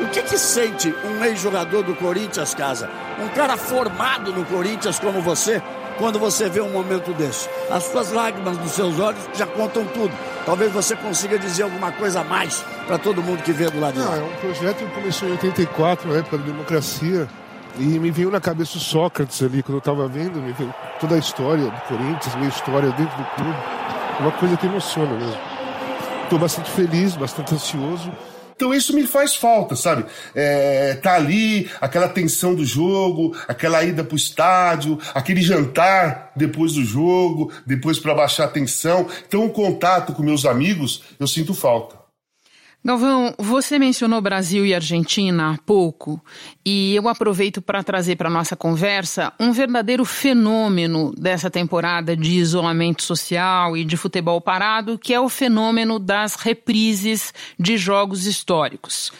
o 0.00 0.08
que 0.08 0.22
que 0.22 0.38
sente 0.38 0.94
um 1.04 1.24
ex-jogador 1.24 1.82
do 1.82 1.94
Corinthians, 1.94 2.54
Casa? 2.54 2.88
Um 3.20 3.28
cara 3.28 3.56
formado 3.56 4.32
no 4.32 4.44
Corinthians 4.44 4.98
como 4.98 5.20
você, 5.20 5.62
quando 5.98 6.18
você 6.18 6.48
vê 6.48 6.60
um 6.60 6.70
momento 6.70 7.12
desse? 7.12 7.48
As 7.70 7.84
suas 7.84 8.12
lágrimas 8.12 8.58
nos 8.58 8.72
seus 8.72 8.98
olhos 8.98 9.20
já 9.34 9.46
contam 9.46 9.84
tudo. 9.86 10.12
Talvez 10.44 10.72
você 10.72 10.96
consiga 10.96 11.38
dizer 11.38 11.64
alguma 11.64 11.92
coisa 11.92 12.20
a 12.20 12.24
mais 12.24 12.64
para 12.86 12.98
todo 12.98 13.22
mundo 13.22 13.42
que 13.42 13.52
vê 13.52 13.70
do 13.70 13.78
lado 13.78 13.94
de 13.94 14.00
lá. 14.00 14.16
É 14.16 14.22
um 14.22 14.36
projeto 14.36 14.78
que 14.78 14.94
começou 14.94 15.28
em 15.28 15.32
84, 15.32 16.10
na 16.10 16.18
época 16.18 16.38
da 16.38 16.44
democracia. 16.44 17.28
E 17.78 17.84
me 17.98 18.10
veio 18.10 18.30
na 18.30 18.40
cabeça 18.40 18.76
o 18.76 18.80
Sócrates 18.80 19.42
ali, 19.42 19.62
quando 19.62 19.76
eu 19.76 19.78
estava 19.78 20.06
vendo, 20.06 20.40
me 20.40 20.52
veio 20.52 20.74
toda 21.00 21.14
a 21.14 21.18
história 21.18 21.64
do 21.64 21.80
Corinthians, 21.82 22.34
minha 22.36 22.48
história 22.48 22.90
dentro 22.90 23.16
do 23.16 23.24
clube. 23.36 23.58
Uma 24.20 24.32
coisa 24.32 24.56
que 24.56 24.66
emociona 24.66 25.14
mesmo. 25.14 25.38
Estou 26.24 26.38
bastante 26.38 26.70
feliz, 26.70 27.16
bastante 27.16 27.54
ansioso. 27.54 28.12
Então 28.62 28.72
isso 28.72 28.94
me 28.94 29.08
faz 29.08 29.34
falta, 29.34 29.74
sabe? 29.74 30.06
É, 30.36 30.94
tá 30.94 31.14
ali, 31.14 31.68
aquela 31.80 32.08
tensão 32.08 32.54
do 32.54 32.64
jogo, 32.64 33.36
aquela 33.48 33.82
ida 33.82 34.04
pro 34.04 34.16
estádio, 34.16 35.00
aquele 35.12 35.42
jantar 35.42 36.30
depois 36.36 36.74
do 36.74 36.84
jogo, 36.84 37.50
depois 37.66 37.98
para 37.98 38.14
baixar 38.14 38.44
a 38.44 38.48
tensão. 38.48 39.08
Então 39.26 39.44
o 39.44 39.50
contato 39.50 40.12
com 40.12 40.22
meus 40.22 40.46
amigos, 40.46 41.02
eu 41.18 41.26
sinto 41.26 41.54
falta. 41.54 42.01
Galvão, 42.84 43.32
você 43.38 43.78
mencionou 43.78 44.20
Brasil 44.20 44.66
e 44.66 44.74
Argentina 44.74 45.52
há 45.52 45.58
pouco, 45.58 46.20
e 46.66 46.96
eu 46.96 47.08
aproveito 47.08 47.62
para 47.62 47.80
trazer 47.80 48.16
para 48.16 48.28
a 48.28 48.32
nossa 48.32 48.56
conversa 48.56 49.32
um 49.38 49.52
verdadeiro 49.52 50.04
fenômeno 50.04 51.14
dessa 51.16 51.48
temporada 51.48 52.16
de 52.16 52.32
isolamento 52.32 53.04
social 53.04 53.76
e 53.76 53.84
de 53.84 53.96
futebol 53.96 54.40
parado, 54.40 54.98
que 54.98 55.14
é 55.14 55.20
o 55.20 55.28
fenômeno 55.28 56.00
das 56.00 56.34
reprises 56.34 57.32
de 57.56 57.76
jogos 57.76 58.26
históricos. 58.26 59.12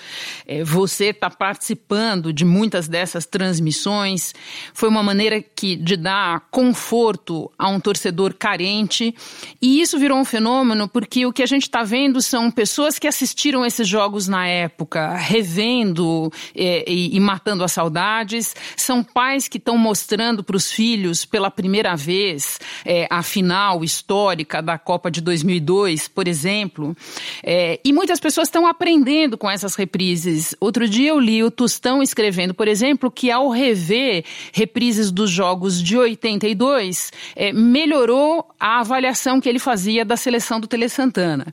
É, 0.45 0.65
você 0.65 1.11
está 1.11 1.31
participando 1.31 2.33
de 2.33 2.45
muitas 2.45 2.89
dessas 2.89 3.27
transmissões, 3.27 4.35
foi 4.75 4.89
uma 4.89 5.05
maneira 5.05 5.41
que, 5.41 5.77
de 5.77 5.97
dar 5.97 6.49
conforto 6.51 7.49
a 7.57 7.69
um 7.69 7.79
torcedor 7.79 8.35
carente, 8.35 9.15
e 9.63 9.81
isso 9.81 10.01
virou 10.01 10.19
um 10.19 10.25
fenômeno 10.25 10.89
porque 10.89 11.25
o 11.25 11.33
que 11.33 11.45
a 11.45 11.47
gente 11.47 11.63
está 11.63 11.85
vendo 11.85 12.21
são 12.21 12.51
pessoas 12.51 12.99
que 12.99 13.07
assistiram 13.07 13.52
assistiram 13.53 13.67
esses 13.67 13.87
jogos 13.87 14.29
na 14.29 14.47
época, 14.47 15.15
revendo 15.15 16.33
é, 16.55 16.85
e, 16.91 17.17
e, 17.17 17.21
matando 17.21 17.63
as 17.63 17.73
saudades. 17.73 18.55
São 18.77 19.03
pais 19.03 19.49
que 19.49 19.59
estão 19.59 19.77
mostrando 19.77 20.43
para 20.43 20.57
os 20.57 20.73
filhos 20.73 21.25
pela 21.25 21.51
primeira 21.51 21.95
vez 21.95 22.59
é, 22.85 23.07
a 23.11 23.23
final 23.23 23.85
histórica 23.85 24.63
da 24.63 24.79
Copa 24.79 25.11
de 25.11 25.21
2002, 25.21 26.09
por 26.09 26.27
exemplo. 26.27 26.97
É, 27.43 27.79
e 27.85 27.93
muitas 27.93 28.19
pessoas 28.21 28.49
estão 28.49 28.67
aprendendo 28.67 29.37
com 29.37 29.51
essas 29.51 29.75
reprises. 29.75 30.55
Outro 30.61 30.89
dia 30.89 31.11
eu 31.11 31.21
li 31.21 31.43
o 31.43 31.51
Tostão 31.51 32.03
escrevendo, 32.03 32.55
por 32.55 32.69
exemplo, 32.69 33.11
que 33.11 33.31
ao 33.31 33.51
rever 33.51 34.25
reprises 34.53 35.11
dos 35.11 35.31
jogos 35.31 35.83
de 35.83 35.97
82, 35.99 37.11
é, 37.37 37.53
melhorou 37.53 38.47
a 38.59 38.81
avaliação 38.81 39.41
que 39.41 39.49
ele 39.49 39.59
fazia 39.59 40.05
da 40.05 40.17
seleção 40.17 40.61
do 40.61 40.67
Tele 40.67 40.89
Santana. 40.89 41.47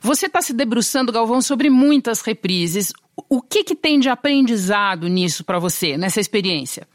Você 0.00 0.26
está 0.26 0.42
se 0.42 0.52
debruçando, 0.52 1.12
Galvão, 1.12 1.40
sobre 1.42 1.68
muitas 1.68 2.20
reprises. 2.20 2.92
O 3.28 3.42
que, 3.42 3.64
que 3.64 3.74
tem 3.74 4.00
de 4.00 4.08
aprendizado 4.08 5.08
nisso 5.08 5.44
para 5.44 5.58
você, 5.58 5.96
nessa 5.96 6.20
experiência? 6.20 6.86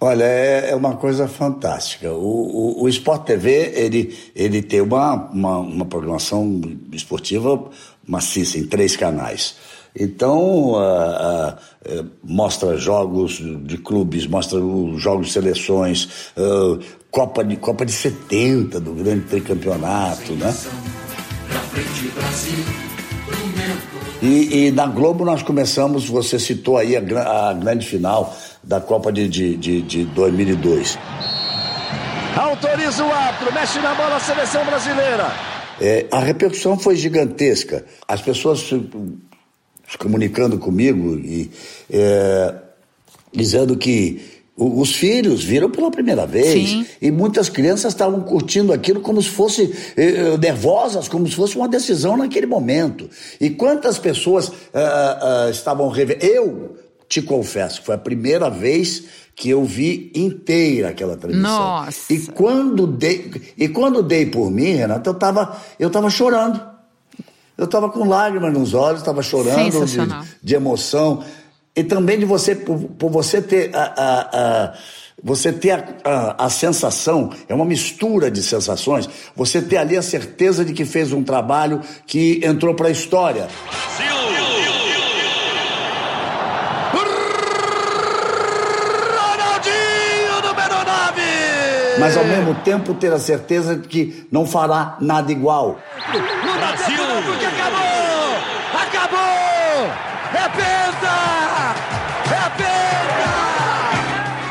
Olha, 0.00 0.24
é, 0.24 0.70
é, 0.70 0.76
uma 0.76 0.96
coisa 0.96 1.26
fantástica. 1.26 2.12
O, 2.12 2.80
o, 2.80 2.82
o 2.82 2.88
Sport 2.88 3.24
TV, 3.24 3.72
ele, 3.74 4.14
ele 4.34 4.60
tem 4.60 4.80
uma, 4.80 5.14
uma, 5.30 5.58
uma 5.58 5.84
programação 5.86 6.60
esportiva 6.92 7.70
maciça 8.06 8.58
em 8.58 8.66
três 8.66 8.96
canais. 8.96 9.56
Então, 9.96 10.72
uh, 10.72 11.52
uh, 11.52 12.10
mostra 12.22 12.76
jogos 12.76 13.40
de 13.62 13.78
clubes, 13.78 14.26
mostra 14.26 14.58
jogos 14.96 15.28
de 15.28 15.32
seleções, 15.32 16.32
uh, 16.36 16.80
Copa, 17.10 17.44
de, 17.44 17.56
Copa 17.56 17.86
de 17.86 17.92
70 17.92 18.80
do 18.80 18.92
grande 18.92 19.26
tricampeonato, 19.26 20.32
né? 20.32 20.52
frente, 21.74 22.08
Brasil, 22.14 22.64
E, 24.22 24.66
e, 24.66 24.70
na 24.70 24.86
Globo 24.86 25.24
nós 25.24 25.42
começamos, 25.42 26.08
você 26.08 26.38
citou 26.38 26.78
aí 26.78 26.96
a, 26.96 27.50
a 27.50 27.52
grande 27.52 27.86
final 27.86 28.34
da 28.62 28.80
Copa 28.80 29.12
de, 29.12 29.28
de, 29.28 29.56
de, 29.56 29.82
de 29.82 30.04
2002. 30.06 30.98
Autoriza 32.36 33.04
o 33.04 33.12
árbitro, 33.12 33.52
mexe 33.52 33.78
na 33.80 33.94
bola 33.94 34.16
a 34.16 34.20
seleção 34.20 34.64
brasileira. 34.64 35.30
É, 35.80 36.06
a 36.10 36.20
repercussão 36.20 36.78
foi 36.78 36.96
gigantesca. 36.96 37.84
As 38.08 38.22
pessoas 38.22 38.60
se, 38.60 38.90
se 39.88 39.98
comunicando 39.98 40.58
comigo 40.58 41.16
e 41.16 41.50
é, 41.90 42.54
dizendo 43.32 43.76
que 43.76 44.33
os 44.56 44.94
filhos 44.94 45.42
viram 45.42 45.68
pela 45.68 45.90
primeira 45.90 46.24
vez 46.26 46.68
Sim. 46.68 46.86
e 47.02 47.10
muitas 47.10 47.48
crianças 47.48 47.92
estavam 47.92 48.20
curtindo 48.20 48.72
aquilo 48.72 49.00
como 49.00 49.20
se 49.20 49.28
fosse 49.28 49.74
eh, 49.96 50.04
eh 50.04 50.38
nervosas, 50.38 51.08
como 51.08 51.26
se 51.26 51.34
fosse 51.34 51.56
uma 51.56 51.66
decisão 51.68 52.16
naquele 52.16 52.46
momento. 52.46 53.10
E 53.40 53.50
quantas 53.50 53.98
pessoas 53.98 54.48
uh, 54.48 54.52
uh, 54.52 55.50
estavam 55.50 55.88
revendo? 55.88 56.24
Eu 56.24 56.76
te 57.08 57.20
confesso 57.20 57.80
que 57.80 57.86
foi 57.86 57.96
a 57.96 57.98
primeira 57.98 58.48
vez 58.48 59.02
que 59.34 59.50
eu 59.50 59.64
vi 59.64 60.12
inteira 60.14 60.90
aquela 60.90 61.16
transmissão. 61.16 61.58
Nossa. 61.58 62.12
E 62.12 62.20
quando 62.28 62.86
dei, 62.86 63.32
e 63.58 63.68
quando 63.68 64.04
dei 64.04 64.26
por 64.26 64.52
mim, 64.52 64.70
Renato, 64.70 65.10
eu 65.10 65.14
estava 65.14 65.60
eu 65.80 65.90
tava 65.90 66.08
chorando. 66.08 66.60
Eu 67.56 67.66
estava 67.66 67.88
com 67.88 68.08
lágrimas 68.08 68.52
nos 68.52 68.74
olhos, 68.74 69.00
estava 69.00 69.22
chorando 69.22 69.84
de, 69.86 69.98
de 70.42 70.54
emoção 70.54 71.22
e 71.76 71.82
também 71.82 72.18
de 72.18 72.24
você, 72.24 72.54
por, 72.54 72.78
por 72.78 73.10
você 73.10 73.42
ter 73.42 73.74
a, 73.74 73.82
a, 73.82 74.20
a 74.66 74.74
você 75.22 75.52
ter 75.52 75.72
a, 75.72 75.84
a, 76.04 76.44
a, 76.46 76.50
sensação, 76.50 77.30
é 77.48 77.54
uma 77.54 77.64
mistura 77.64 78.30
de 78.30 78.42
sensações, 78.42 79.08
você 79.34 79.62
ter 79.62 79.78
ali 79.78 79.96
a 79.96 80.02
certeza 80.02 80.64
de 80.64 80.72
que 80.72 80.84
fez 80.84 81.12
um 81.12 81.24
trabalho 81.24 81.80
que 82.06 82.40
entrou 82.44 82.74
para 82.74 82.88
a 82.88 82.90
história. 82.90 83.48
Brasil! 83.64 84.14
Ronaldinho, 89.16 90.42
número 90.42 90.76
9! 90.84 91.22
Mas 91.98 92.16
ao 92.16 92.24
mesmo 92.24 92.54
tempo 92.56 92.94
ter 92.94 93.12
a 93.12 93.18
certeza 93.18 93.76
de 93.76 93.88
que 93.88 94.26
não 94.30 94.46
fará 94.46 94.96
nada 95.00 95.32
igual. 95.32 95.78
Brasil! 96.10 96.98
Acabou! 97.48 97.94
Acabou! 98.82 100.14
É 100.34 100.48
penta! 102.56 102.84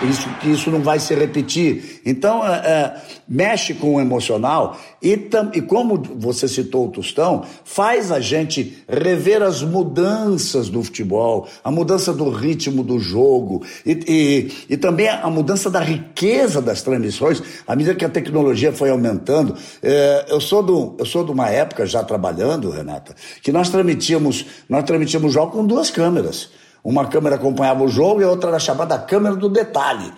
isso, 0.09 0.29
isso 0.43 0.71
não 0.71 0.81
vai 0.81 0.99
se 0.99 1.13
repetir. 1.13 2.01
Então, 2.05 2.45
é, 2.45 2.51
é, 2.51 3.01
mexe 3.27 3.73
com 3.73 3.95
o 3.95 4.01
emocional 4.01 4.77
e, 5.01 5.15
tam, 5.17 5.51
e, 5.53 5.61
como 5.61 6.01
você 6.15 6.47
citou 6.47 6.87
o 6.87 6.91
Tostão, 6.91 7.43
faz 7.63 8.11
a 8.11 8.19
gente 8.19 8.83
rever 8.87 9.41
as 9.41 9.61
mudanças 9.61 10.69
do 10.69 10.83
futebol, 10.83 11.47
a 11.63 11.71
mudança 11.71 12.13
do 12.13 12.29
ritmo 12.29 12.83
do 12.83 12.99
jogo 12.99 13.63
e, 13.85 13.91
e, 14.07 14.73
e 14.73 14.77
também 14.77 15.09
a 15.09 15.29
mudança 15.29 15.69
da 15.69 15.79
riqueza 15.79 16.61
das 16.61 16.81
transmissões, 16.81 17.41
à 17.67 17.75
medida 17.75 17.95
que 17.95 18.05
a 18.05 18.09
tecnologia 18.09 18.71
foi 18.71 18.89
aumentando. 18.89 19.55
É, 19.81 20.25
eu, 20.29 20.41
sou 20.41 20.61
do, 20.61 20.95
eu 20.97 21.05
sou 21.05 21.23
de 21.23 21.31
uma 21.31 21.49
época, 21.49 21.85
já 21.85 22.03
trabalhando, 22.03 22.69
Renata, 22.69 23.15
que 23.41 23.51
nós 23.51 23.69
transmitíamos, 23.69 24.45
nós 24.69 24.83
transmitíamos 24.83 25.33
jogo 25.33 25.51
com 25.51 25.65
duas 25.65 25.89
câmeras. 25.89 26.49
Uma 26.83 27.07
câmera 27.07 27.37
acompanhava 27.37 27.81
o 27.81 27.87
jogo 27.87 28.19
e 28.19 28.25
a 28.25 28.29
outra 28.29 28.49
era 28.49 28.59
chamada 28.59 28.99
câmera 28.99 29.37
do 29.37 29.47
detalhe. 29.47 30.11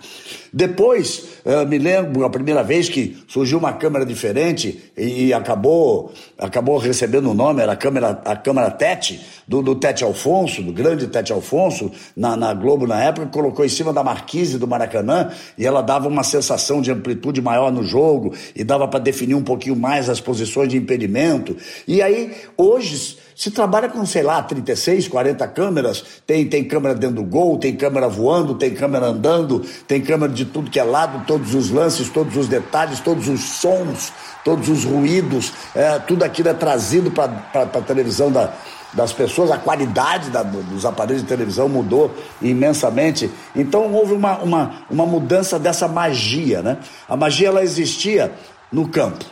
Depois, 0.52 1.36
me 1.68 1.78
lembro 1.78 2.24
a 2.24 2.30
primeira 2.30 2.62
vez 2.64 2.88
que 2.88 3.16
surgiu 3.28 3.58
uma 3.58 3.74
câmera 3.74 4.04
diferente 4.04 4.90
e, 4.96 5.32
acabou, 5.32 6.12
acabou 6.36 6.78
recebendo 6.78 7.30
o 7.30 7.34
nome, 7.34 7.62
era 7.62 7.72
a 7.72 7.76
câmera, 7.76 8.20
a 8.24 8.34
câmera 8.34 8.70
Tete, 8.70 9.20
do, 9.46 9.62
do 9.62 9.76
Tete 9.76 10.02
Alfonso, 10.02 10.60
do 10.60 10.72
grande 10.72 11.06
Tete 11.06 11.32
Alfonso, 11.32 11.92
na, 12.16 12.36
na 12.36 12.52
Globo 12.52 12.84
na 12.84 13.00
época, 13.00 13.26
colocou 13.26 13.64
em 13.64 13.68
cima 13.68 13.92
da 13.92 14.02
marquise 14.02 14.58
do 14.58 14.66
Maracanã 14.66 15.30
e 15.56 15.64
ela 15.64 15.82
dava 15.82 16.08
uma 16.08 16.24
sensação 16.24 16.80
de 16.80 16.90
amplitude 16.90 17.40
maior 17.40 17.70
no 17.70 17.84
jogo 17.84 18.34
e 18.56 18.64
dava 18.64 18.88
para 18.88 18.98
definir 18.98 19.34
um 19.34 19.44
pouquinho 19.44 19.76
mais 19.76 20.08
as 20.08 20.20
posições 20.20 20.68
de 20.68 20.76
impedimento. 20.76 21.56
E 21.86 22.02
aí, 22.02 22.34
hoje 22.56 23.18
se 23.36 23.50
trabalha 23.50 23.86
com, 23.90 24.06
sei 24.06 24.22
lá, 24.22 24.42
36, 24.42 25.08
40 25.08 25.46
câmeras, 25.48 26.02
tem, 26.26 26.46
tem 26.48 26.64
câmera 26.64 26.94
dentro 26.94 27.16
do 27.16 27.22
gol, 27.22 27.58
tem 27.58 27.76
câmera 27.76 28.08
voando, 28.08 28.54
tem 28.54 28.72
câmera 28.72 29.08
andando, 29.08 29.60
tem 29.86 30.00
câmera 30.00 30.32
de 30.32 30.46
tudo 30.46 30.70
que 30.70 30.80
é 30.80 30.82
lado, 30.82 31.22
todos 31.26 31.54
os 31.54 31.70
lances, 31.70 32.08
todos 32.08 32.34
os 32.34 32.48
detalhes, 32.48 32.98
todos 32.98 33.28
os 33.28 33.40
sons, 33.40 34.10
todos 34.42 34.70
os 34.70 34.84
ruídos, 34.84 35.52
é, 35.74 35.98
tudo 35.98 36.22
aquilo 36.24 36.48
é 36.48 36.54
trazido 36.54 37.10
para 37.10 37.30
a 37.52 37.82
televisão 37.82 38.32
da, 38.32 38.54
das 38.94 39.12
pessoas, 39.12 39.50
a 39.50 39.58
qualidade 39.58 40.30
da, 40.30 40.42
dos 40.42 40.86
aparelhos 40.86 41.20
de 41.20 41.28
televisão 41.28 41.68
mudou 41.68 42.10
imensamente. 42.40 43.30
Então 43.54 43.92
houve 43.92 44.14
uma, 44.14 44.38
uma, 44.38 44.86
uma 44.88 45.04
mudança 45.04 45.58
dessa 45.58 45.86
magia, 45.86 46.62
né? 46.62 46.78
A 47.06 47.14
magia 47.14 47.48
ela 47.48 47.62
existia 47.62 48.32
no 48.72 48.88
campo. 48.88 49.26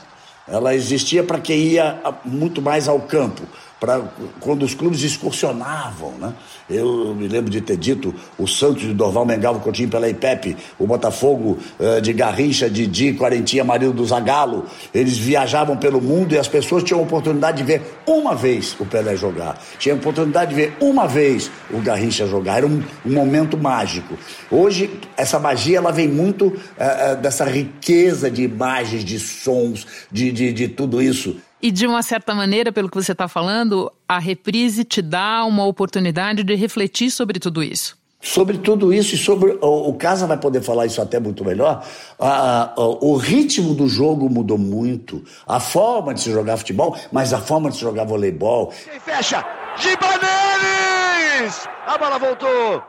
Ela 0.46 0.74
existia 0.74 1.24
para 1.24 1.38
quem 1.38 1.58
ia 1.58 1.98
muito 2.22 2.60
mais 2.60 2.86
ao 2.86 3.00
campo 3.00 3.44
para 3.80 4.02
quando 4.40 4.62
os 4.62 4.74
clubes 4.74 5.02
excursionavam, 5.02 6.12
né? 6.12 6.32
Eu, 6.68 7.14
me 7.14 7.28
lembro 7.28 7.50
de 7.50 7.60
ter 7.60 7.76
dito 7.76 8.14
o 8.38 8.46
Santos 8.46 8.82
de 8.82 8.94
Dorval 8.94 9.26
Mengalvo 9.26 9.60
Coutinho 9.60 9.90
pela 9.90 10.08
IPEP, 10.08 10.56
o 10.78 10.86
Botafogo 10.86 11.58
uh, 11.78 12.00
de 12.00 12.12
Garrincha, 12.12 12.70
Didi, 12.70 13.12
Quarentinha, 13.12 13.62
marido 13.62 13.92
do 13.92 14.04
Zagalo, 14.06 14.64
eles 14.94 15.18
viajavam 15.18 15.76
pelo 15.76 16.00
mundo 16.00 16.34
e 16.34 16.38
as 16.38 16.48
pessoas 16.48 16.82
tinham 16.82 17.00
a 17.00 17.02
oportunidade 17.02 17.58
de 17.58 17.64
ver 17.64 17.82
uma 18.06 18.34
vez 18.34 18.74
o 18.80 18.86
Pelé 18.86 19.16
jogar, 19.16 19.60
tinham 19.78 19.96
a 19.96 20.00
oportunidade 20.00 20.50
de 20.50 20.56
ver 20.56 20.76
uma 20.80 21.06
vez 21.06 21.50
o 21.70 21.78
Garrincha 21.80 22.26
jogar, 22.26 22.58
era 22.58 22.66
um, 22.66 22.82
um 23.04 23.12
momento 23.12 23.58
mágico. 23.58 24.16
Hoje, 24.50 24.98
essa 25.16 25.38
magia 25.38 25.78
ela 25.78 25.92
vem 25.92 26.08
muito 26.08 26.46
uh, 26.46 26.48
uh, 26.48 27.16
dessa 27.20 27.44
riqueza 27.44 28.30
de 28.30 28.42
imagens, 28.42 29.04
de 29.04 29.18
sons, 29.18 29.86
de, 30.10 30.32
de, 30.32 30.52
de 30.52 30.68
tudo 30.68 31.02
isso. 31.02 31.36
E 31.64 31.70
de 31.70 31.86
uma 31.86 32.02
certa 32.02 32.34
maneira, 32.34 32.70
pelo 32.70 32.90
que 32.90 32.94
você 32.94 33.12
está 33.12 33.26
falando, 33.26 33.90
a 34.06 34.18
reprise 34.18 34.84
te 34.84 35.00
dá 35.00 35.46
uma 35.46 35.64
oportunidade 35.64 36.44
de 36.44 36.54
refletir 36.54 37.10
sobre 37.10 37.40
tudo 37.40 37.62
isso. 37.62 37.96
Sobre 38.20 38.58
tudo 38.58 38.92
isso 38.92 39.14
e 39.14 39.18
sobre. 39.18 39.56
O, 39.62 39.88
o 39.88 39.94
Casa 39.94 40.26
vai 40.26 40.36
poder 40.36 40.60
falar 40.60 40.84
isso 40.84 41.00
até 41.00 41.18
muito 41.18 41.42
melhor. 41.42 41.82
A, 42.18 42.64
a, 42.64 42.74
o 42.76 43.16
ritmo 43.16 43.74
do 43.74 43.88
jogo 43.88 44.28
mudou 44.28 44.58
muito. 44.58 45.24
A 45.46 45.58
forma 45.58 46.12
de 46.12 46.20
se 46.20 46.30
jogar 46.30 46.58
futebol, 46.58 46.98
mas 47.10 47.32
a 47.32 47.38
forma 47.38 47.70
de 47.70 47.76
se 47.76 47.80
jogar 47.80 48.04
voleibol. 48.04 48.70
Quem 48.84 49.00
fecha? 49.00 49.42
Gibanelis! 49.78 51.66
A 51.86 51.96
bola 51.96 52.18
voltou. 52.18 52.82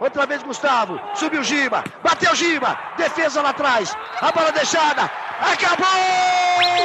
Outra 0.00 0.24
vez 0.24 0.42
Gustavo. 0.42 0.98
Subiu 1.14 1.44
Giba. 1.44 1.84
Bateu 2.02 2.34
Giba. 2.34 2.74
Defesa 2.96 3.42
lá 3.42 3.50
atrás. 3.50 3.94
A 4.22 4.32
bola 4.32 4.50
deixada. 4.50 5.10
Acabou! 5.40 6.81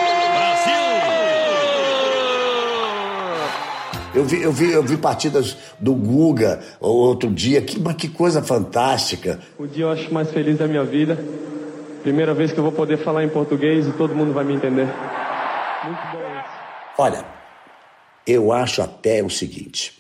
Eu 4.18 4.26
vi, 4.26 4.42
eu, 4.42 4.52
vi, 4.52 4.72
eu 4.72 4.82
vi 4.82 4.98
partidas 4.98 5.56
do 5.80 5.94
Guga 5.94 6.60
outro 6.80 7.30
dia, 7.30 7.62
que, 7.62 7.80
mas 7.80 7.96
que 7.96 8.08
coisa 8.08 8.42
fantástica. 8.42 9.40
O 9.60 9.68
dia 9.68 9.84
eu 9.84 9.92
acho 9.92 10.12
mais 10.12 10.32
feliz 10.32 10.58
da 10.58 10.68
minha 10.68 10.84
vida. 10.84 11.24
Primeira 12.02 12.34
vez 12.34 12.52
que 12.52 12.58
eu 12.58 12.64
vou 12.64 12.72
poder 12.72 12.98
falar 12.98 13.24
em 13.24 13.30
português 13.30 13.86
e 13.86 13.92
todo 13.92 14.16
mundo 14.16 14.34
vai 14.34 14.44
me 14.44 14.56
entender. 14.56 14.88
Muito 15.86 16.02
bom 16.12 16.18
isso. 16.18 16.50
Olha, 16.98 17.24
eu 18.26 18.52
acho 18.52 18.82
até 18.82 19.24
o 19.24 19.30
seguinte: 19.30 19.94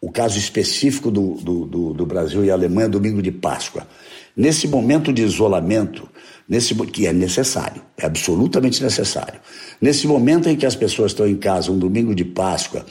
o 0.00 0.12
caso 0.12 0.38
específico 0.38 1.10
do, 1.10 1.34
do, 1.34 1.66
do, 1.66 1.92
do 1.92 2.06
Brasil 2.06 2.44
e 2.44 2.52
Alemanha, 2.52 2.88
domingo 2.88 3.20
de 3.20 3.32
Páscoa. 3.32 3.84
Nesse 4.36 4.68
momento 4.68 5.12
de 5.12 5.22
isolamento, 5.22 6.08
nesse 6.48 6.74
que 6.74 7.06
é 7.06 7.12
necessário, 7.12 7.82
é 7.96 8.04
absolutamente 8.04 8.82
necessário. 8.82 9.40
Nesse 9.80 10.06
momento 10.06 10.48
em 10.48 10.56
que 10.56 10.66
as 10.66 10.76
pessoas 10.76 11.12
estão 11.12 11.26
em 11.26 11.36
casa, 11.36 11.72
um 11.72 11.78
domingo 11.78 12.14
de 12.14 12.24
Páscoa, 12.24 12.84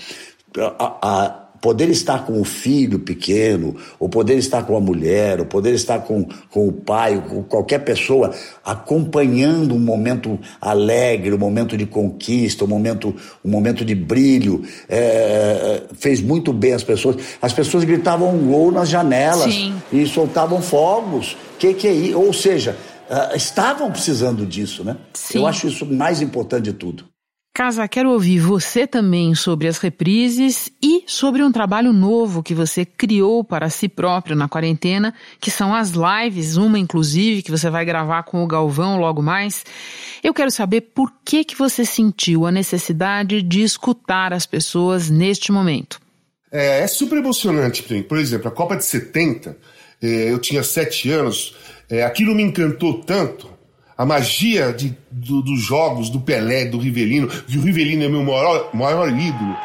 a, 0.62 0.98
a 1.02 1.46
poder 1.66 1.90
estar 1.90 2.26
com 2.26 2.40
o 2.40 2.44
filho 2.44 3.00
pequeno, 3.00 3.76
ou 4.00 4.08
poder 4.08 4.36
estar 4.36 4.64
com 4.68 4.78
a 4.78 4.80
mulher, 4.80 5.40
ou 5.40 5.48
poder 5.48 5.74
estar 5.74 5.98
com, 5.98 6.24
com 6.52 6.68
o 6.68 6.72
pai, 6.72 7.16
ou 7.16 7.22
com 7.24 7.44
qualquer 7.44 7.80
pessoa, 7.80 8.32
acompanhando 8.64 9.74
um 9.74 9.80
momento 9.80 10.40
alegre, 10.62 11.34
um 11.34 11.40
momento 11.40 11.76
de 11.76 11.88
conquista, 11.88 12.66
um 12.66 12.68
momento, 12.68 13.16
um 13.44 13.50
momento 13.50 13.84
de 13.84 13.96
brilho, 13.96 14.62
é, 14.88 15.86
fez 15.96 16.22
muito 16.22 16.54
bem 16.54 16.74
as 16.74 16.84
pessoas. 16.84 17.16
As 17.42 17.52
pessoas 17.52 17.84
gritavam 17.84 18.36
um 18.36 18.48
gol 18.48 18.72
nas 18.72 18.88
janelas 18.88 19.52
Sim. 19.52 19.74
e 19.92 20.06
soltavam 20.06 20.62
fogos. 20.62 21.36
Que 21.58 21.74
que 21.74 21.88
é 21.88 21.94
isso? 21.94 22.20
Ou 22.20 22.32
seja, 22.32 22.78
uh, 23.10 23.36
estavam 23.36 23.90
precisando 23.90 24.46
disso, 24.46 24.84
né? 24.84 24.98
Sim. 25.14 25.40
Eu 25.40 25.48
acho 25.48 25.68
isso 25.68 25.84
mais 25.84 26.22
importante 26.22 26.66
de 26.66 26.74
tudo. 26.74 27.06
Casa, 27.56 27.88
quero 27.88 28.12
ouvir 28.12 28.38
você 28.38 28.86
também 28.86 29.34
sobre 29.34 29.70
as 29.70 29.78
reprises 29.78 30.70
e 30.84 31.06
sobre 31.08 31.42
um 31.42 31.54
trabalho 31.54 31.94
novo 31.94 32.44
que 32.44 32.54
você 32.54 32.84
criou 32.84 33.46
para 33.46 33.70
si 33.70 33.88
próprio 33.88 34.36
na 34.36 34.50
quarentena, 34.50 35.14
que 35.40 35.50
são 35.50 35.74
as 35.74 35.94
lives, 35.94 36.58
uma 36.58 36.78
inclusive 36.78 37.42
que 37.42 37.50
você 37.50 37.70
vai 37.70 37.86
gravar 37.86 38.24
com 38.24 38.44
o 38.44 38.46
Galvão 38.46 39.00
logo 39.00 39.22
mais. 39.22 39.64
Eu 40.22 40.34
quero 40.34 40.52
saber 40.52 40.82
por 40.82 41.10
que 41.24 41.46
que 41.46 41.58
você 41.58 41.86
sentiu 41.86 42.46
a 42.46 42.52
necessidade 42.52 43.42
de 43.42 43.62
escutar 43.62 44.34
as 44.34 44.46
pessoas 44.46 45.10
neste 45.10 45.50
momento. 45.50 46.02
É, 46.52 46.82
é 46.82 46.88
super 46.88 47.20
emocionante. 47.20 47.84
Por 48.04 48.18
exemplo, 48.18 48.50
a 48.50 48.52
Copa 48.52 48.76
de 48.76 48.84
70, 48.84 49.58
é, 50.02 50.30
eu 50.30 50.40
tinha 50.40 50.62
sete 50.62 51.10
anos, 51.10 51.56
é, 51.90 52.04
aquilo 52.04 52.36
me 52.36 52.44
encantou 52.44 52.96
tanto. 53.02 53.55
A 53.98 54.06
magia 54.06 54.74
de, 54.74 54.96
do, 55.10 55.42
dos 55.42 55.62
jogos, 55.62 56.10
do 56.10 56.20
Pelé, 56.20 56.66
do 56.66 56.78
Rivelino, 56.78 57.28
que 57.28 57.58
o 57.58 57.62
Rivelino 57.62 58.04
é 58.04 58.10
meu 58.10 58.24
maior, 58.24 58.70
maior 58.74 59.08
ídolo. 59.10 59.56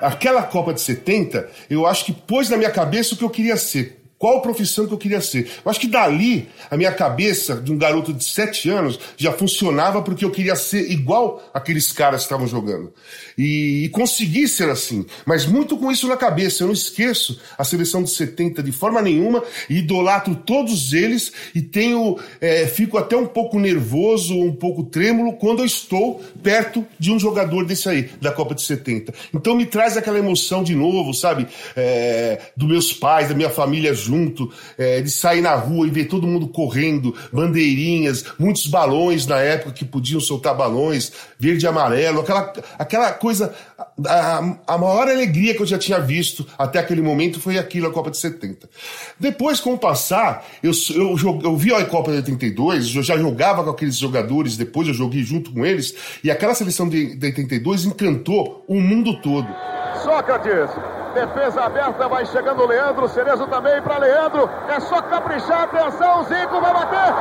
Aquela 0.00 0.42
Copa 0.42 0.74
de 0.74 0.80
70, 0.80 1.48
eu 1.70 1.86
acho 1.86 2.04
que 2.04 2.12
pôs 2.12 2.48
na 2.50 2.56
minha 2.56 2.70
cabeça 2.70 3.14
o 3.14 3.16
que 3.16 3.22
eu 3.22 3.30
queria 3.30 3.56
ser 3.56 4.01
qual 4.22 4.40
profissão 4.40 4.86
que 4.86 4.94
eu 4.94 4.98
queria 4.98 5.20
ser. 5.20 5.50
Eu 5.64 5.68
acho 5.68 5.80
que 5.80 5.88
dali, 5.88 6.48
a 6.70 6.76
minha 6.76 6.92
cabeça 6.92 7.56
de 7.56 7.72
um 7.72 7.76
garoto 7.76 8.12
de 8.12 8.22
7 8.22 8.70
anos 8.70 8.96
já 9.16 9.32
funcionava 9.32 10.00
porque 10.00 10.24
eu 10.24 10.30
queria 10.30 10.54
ser 10.54 10.92
igual 10.92 11.42
aqueles 11.52 11.90
caras 11.90 12.20
que 12.20 12.26
estavam 12.26 12.46
jogando. 12.46 12.92
E, 13.36 13.82
e 13.84 13.88
consegui 13.88 14.46
ser 14.46 14.70
assim, 14.70 15.04
mas 15.26 15.44
muito 15.44 15.76
com 15.76 15.90
isso 15.90 16.06
na 16.06 16.16
cabeça. 16.16 16.62
Eu 16.62 16.68
não 16.68 16.74
esqueço 16.74 17.40
a 17.58 17.64
seleção 17.64 18.00
de 18.00 18.10
70 18.10 18.62
de 18.62 18.70
forma 18.70 19.02
nenhuma, 19.02 19.42
idolatro 19.68 20.36
todos 20.36 20.92
eles 20.92 21.32
e 21.52 21.60
tenho, 21.60 22.16
é, 22.40 22.68
fico 22.68 22.98
até 22.98 23.16
um 23.16 23.26
pouco 23.26 23.58
nervoso, 23.58 24.38
um 24.38 24.54
pouco 24.54 24.84
trêmulo 24.84 25.32
quando 25.32 25.62
eu 25.62 25.66
estou 25.66 26.22
perto 26.40 26.86
de 26.96 27.10
um 27.10 27.18
jogador 27.18 27.66
desse 27.66 27.88
aí, 27.88 28.08
da 28.20 28.30
Copa 28.30 28.54
de 28.54 28.62
70. 28.62 29.12
Então 29.34 29.56
me 29.56 29.66
traz 29.66 29.96
aquela 29.96 30.20
emoção 30.20 30.62
de 30.62 30.76
novo, 30.76 31.12
sabe? 31.12 31.48
É, 31.74 32.38
dos 32.56 32.68
meus 32.68 32.92
pais, 32.92 33.28
da 33.28 33.34
minha 33.34 33.50
família 33.50 33.92
junto 33.92 34.11
junto, 34.12 34.52
é, 34.76 35.00
de 35.00 35.10
sair 35.10 35.40
na 35.40 35.54
rua 35.54 35.86
e 35.86 35.90
ver 35.90 36.04
todo 36.04 36.26
mundo 36.26 36.48
correndo, 36.48 37.14
bandeirinhas, 37.32 38.24
muitos 38.38 38.66
balões 38.66 39.26
na 39.26 39.38
época 39.38 39.72
que 39.72 39.84
podiam 39.84 40.20
soltar 40.20 40.54
balões, 40.54 41.12
verde 41.38 41.64
e 41.64 41.68
amarelo, 41.68 42.20
aquela, 42.20 42.52
aquela 42.78 43.12
coisa. 43.12 43.54
A, 44.06 44.56
a 44.66 44.78
maior 44.78 45.08
alegria 45.08 45.54
que 45.54 45.62
eu 45.62 45.66
já 45.66 45.78
tinha 45.78 45.98
visto 45.98 46.46
até 46.58 46.78
aquele 46.78 47.00
momento 47.00 47.40
foi 47.40 47.58
aquilo, 47.58 47.86
a 47.86 47.90
Copa 47.90 48.10
de 48.10 48.18
70. 48.18 48.68
Depois, 49.18 49.60
com 49.60 49.74
o 49.74 49.78
passar, 49.78 50.46
eu, 50.62 50.72
eu, 50.94 51.40
eu, 51.42 51.56
vi 51.56 51.72
a 51.72 51.84
Copa 51.84 52.10
de 52.10 52.18
82, 52.18 52.94
eu 52.94 53.02
já 53.02 53.16
jogava 53.16 53.64
com 53.64 53.70
aqueles 53.70 53.96
jogadores, 53.96 54.56
depois 54.56 54.88
eu 54.88 54.94
joguei 54.94 55.22
junto 55.22 55.52
com 55.52 55.64
eles, 55.64 55.94
e 56.22 56.30
aquela 56.30 56.54
seleção 56.54 56.88
de, 56.88 57.16
de 57.16 57.26
82 57.26 57.86
encantou 57.86 58.64
o 58.68 58.80
mundo 58.80 59.20
todo. 59.20 59.48
Sócrates, 60.02 60.70
Defesa 61.14 61.60
aberta, 61.62 62.08
vai 62.08 62.24
chegando 62.24 62.62
o 62.62 62.66
Leandro. 62.66 63.08
Cerezo 63.08 63.46
também 63.46 63.82
para 63.82 63.98
Leandro. 63.98 64.48
É 64.68 64.80
só 64.80 65.02
caprichar. 65.02 65.64
Atenção, 65.64 66.24
Zico 66.24 66.60
vai 66.60 66.72
bater. 66.72 67.14